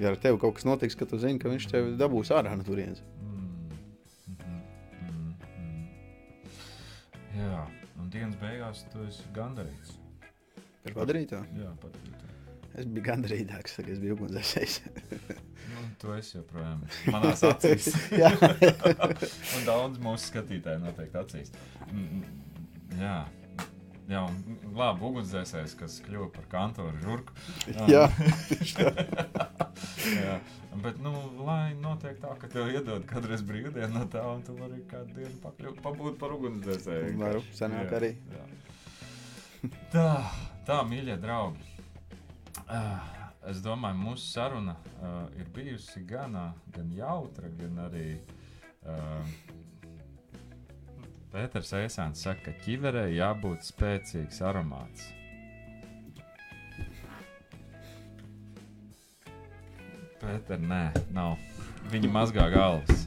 [0.00, 2.64] ja ar tevi kaut kas notiks, ka tu zini, ka viņš tev dabūs ārā no
[2.66, 3.02] turienes.
[3.20, 3.72] Mm,
[4.30, 5.82] mm, mm.
[7.40, 7.64] Jā,
[8.00, 9.98] un dienas beigās tu esi gandarīts.
[10.86, 11.42] Ir padarīt to.
[11.58, 12.26] Jā, padarīt.
[12.76, 14.80] Es biju gandrīzāks, kad es biju ugunsdzēsējs.
[15.66, 17.88] Nu, tu esi joprojām manās acīs.
[18.22, 18.30] Jā.
[18.38, 21.50] un daudz mūsu skatītāju noteikti acīs.
[21.90, 22.22] Mm,
[22.96, 23.16] Jā,
[24.10, 24.22] jā
[24.76, 27.34] labi, ugunsdzēsējs, kas kļuva par kantoru žurku.
[27.92, 28.06] Jā,
[30.26, 30.36] jā.
[30.76, 31.12] Bet, nu,
[31.46, 35.38] lai notiek tā, ka tev iedod kādreiz brīvdienu no tā, un tu vari kādu dienu
[35.40, 37.16] pakļūt, pabūt par ugunsdzēsēju.
[37.20, 38.12] Varu, sanāk arī.
[38.36, 38.46] Jā.
[39.94, 40.08] Tā,
[40.68, 41.72] tā, mīļie draugi.
[42.66, 43.16] Ah,
[43.46, 46.34] Es domāju, mūsu saruna uh, ir bijusi gan,
[46.74, 48.08] gan jautra, gan arī.
[48.82, 49.28] Uh,
[51.36, 55.02] Pēters Eisāns saka, ka ķiverei jābūt spēcīgs aromāts.
[60.22, 60.80] Pēter, nē,
[61.12, 61.36] nav.
[61.92, 63.04] Viņi mazgā galvas.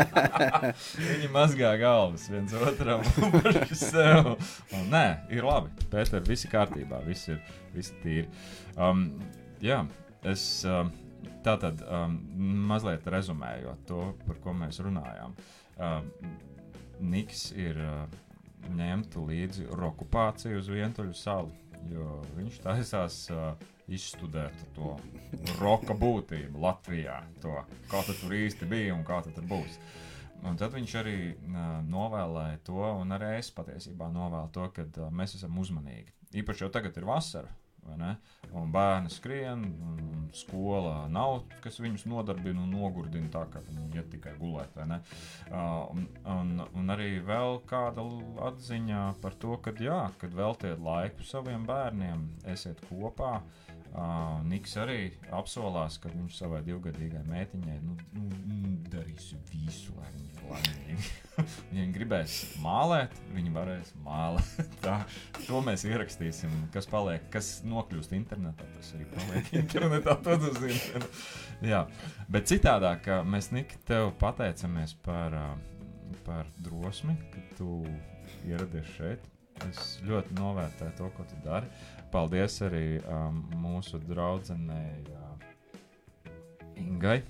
[1.10, 3.04] Viņi mazgā galvas viens otram,
[3.36, 4.32] paši sev.
[4.72, 5.04] Un, nē,
[5.36, 5.84] ir labi.
[5.92, 7.44] Pēter, viss ir kārtībā, viss ir,
[7.76, 8.28] viss ir tīri.
[8.80, 9.10] Um,
[9.60, 9.82] jā,
[10.32, 10.96] es um,
[11.44, 12.16] tā tad um,
[12.72, 15.36] mazliet rezumējot to, par ko mēs runājām.
[15.76, 16.08] Um,
[17.00, 17.78] Niks ir
[18.76, 21.52] ņemta līdzi okupāciju uz vientuļu salu,
[21.88, 23.22] jo viņš taisās
[23.90, 24.94] izstudēt to
[25.58, 27.56] roka būtību Latvijā, to,
[27.90, 29.80] kā tas tur īsti bija un kā tas tur būs.
[30.46, 31.16] Un tad viņš arī
[31.90, 36.14] novēlēja to, un arī es patiesībā novēlu to, ka mēs esam uzmanīgi.
[36.40, 37.50] Īpaši jau tagad ir vasara?
[38.50, 44.10] Un bērni skrien, un skolā nav, kas viņus nodarbina un nogurdina tā, ka viņi iet
[44.14, 48.04] tikai gulēt, un, un, un arī vēl kāda
[48.50, 53.38] atziņa par to, ka jā, kad veltiet laiku saviem bērniem, esiet kopā.
[53.40, 53.69] Uh,
[54.46, 60.28] Niks arī apsolās, ka viņš savai divgadīgai meitiņai nu, nu, nu, darīs visu, lai viņa
[60.30, 61.08] ir laimīga.
[61.74, 64.70] ja viņi gribēs mālēt, viņi varēs mālēt.
[64.84, 65.00] Tā,
[65.42, 66.54] to mēs ierakstīsim.
[66.74, 70.14] Kas paliek, kas nokļūst internetā, tas arī paliek internetā.
[70.22, 71.02] To tu zini.
[71.66, 71.82] Jā,
[72.30, 75.34] bet citādāk, mēs Nika tev pateicamies par,
[76.22, 77.82] par drosmi, ka tu
[78.46, 79.26] ieradies šeit.
[79.66, 81.68] Es ļoti novērtēju to, ko tu dari.
[82.10, 86.30] Paldies arī um, mūsu draudzenei uh,
[86.80, 87.20] Ingai,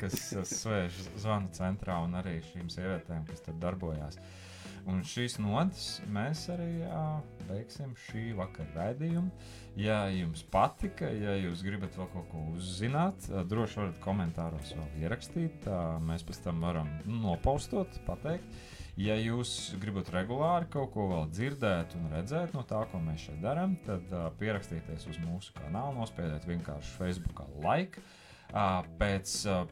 [0.00, 4.16] kas uh, sēž zvanu centrā, un arī šīm sievietēm, kas tur darbojās.
[4.86, 9.32] Un šīs nodaļas mēs arī uh, beigsim šī vakara raidījumu.
[9.82, 15.02] Ja jums patika, ja jūs gribat vēl kaut ko uzzināt, uh, droši varat komentāros vēl
[15.02, 15.66] ierakstīt.
[15.66, 18.46] Uh, mēs pēc tam varam nopaustot, pateikt.
[18.96, 23.42] Ja jūs gribat regulāri kaut ko vēl dzirdēt un redzēt no tā, ko mēs šeit
[23.44, 28.00] darām, tad uh, pierakstieties uz mūsu kanālu, nospiediet vienkārši Facebook like.
[28.54, 29.66] Uh, pēc uh,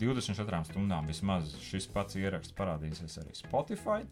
[0.00, 4.02] 24 stundām vismaz šis pats ieraksts parādīsies arī Spotify.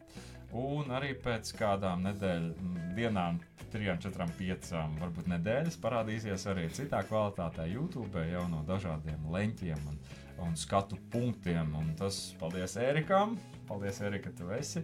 [0.54, 3.38] Un arī pēc kādām nedēļu, dienām,
[3.70, 4.72] 3, 4, 5,
[5.02, 10.02] varbūt nedēļas parādīsies arī citā kvalitātē YouTube jau no dažādiem leņķiem un,
[10.46, 11.74] un skatu punktiem.
[11.78, 13.38] Un tas paldies Erikam!
[13.70, 14.80] Paldies, Erika, ka tu esi!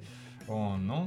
[0.46, 0.98] Un, nu,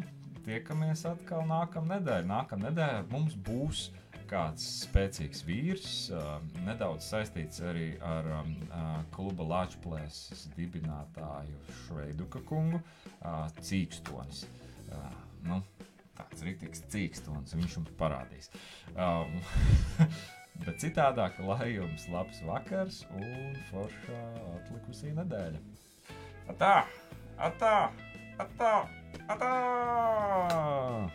[0.43, 1.45] tiekamies atkal.
[1.47, 3.85] Nākamā nedēļa mums būs
[4.27, 12.81] kāds spēcīgs vīrs, uh, nedaudz saistīts arī ar um, uh, kluba Latvijas dibinātāju Šveiduka kungu,
[12.81, 14.43] uh, Cīkstonis.
[14.91, 15.07] Uh,
[15.47, 15.61] nu,
[16.19, 18.51] tāds rīktīgs cīkstonis, viņš mums parādīs.
[18.91, 19.39] Um,
[20.65, 24.25] bet citādāk, lai jums labs vakars un forša
[24.59, 25.63] atlikusī nedēļa.
[27.39, 27.83] あった。
[27.85, 27.91] あ
[28.43, 28.79] った。
[29.27, 31.09] あった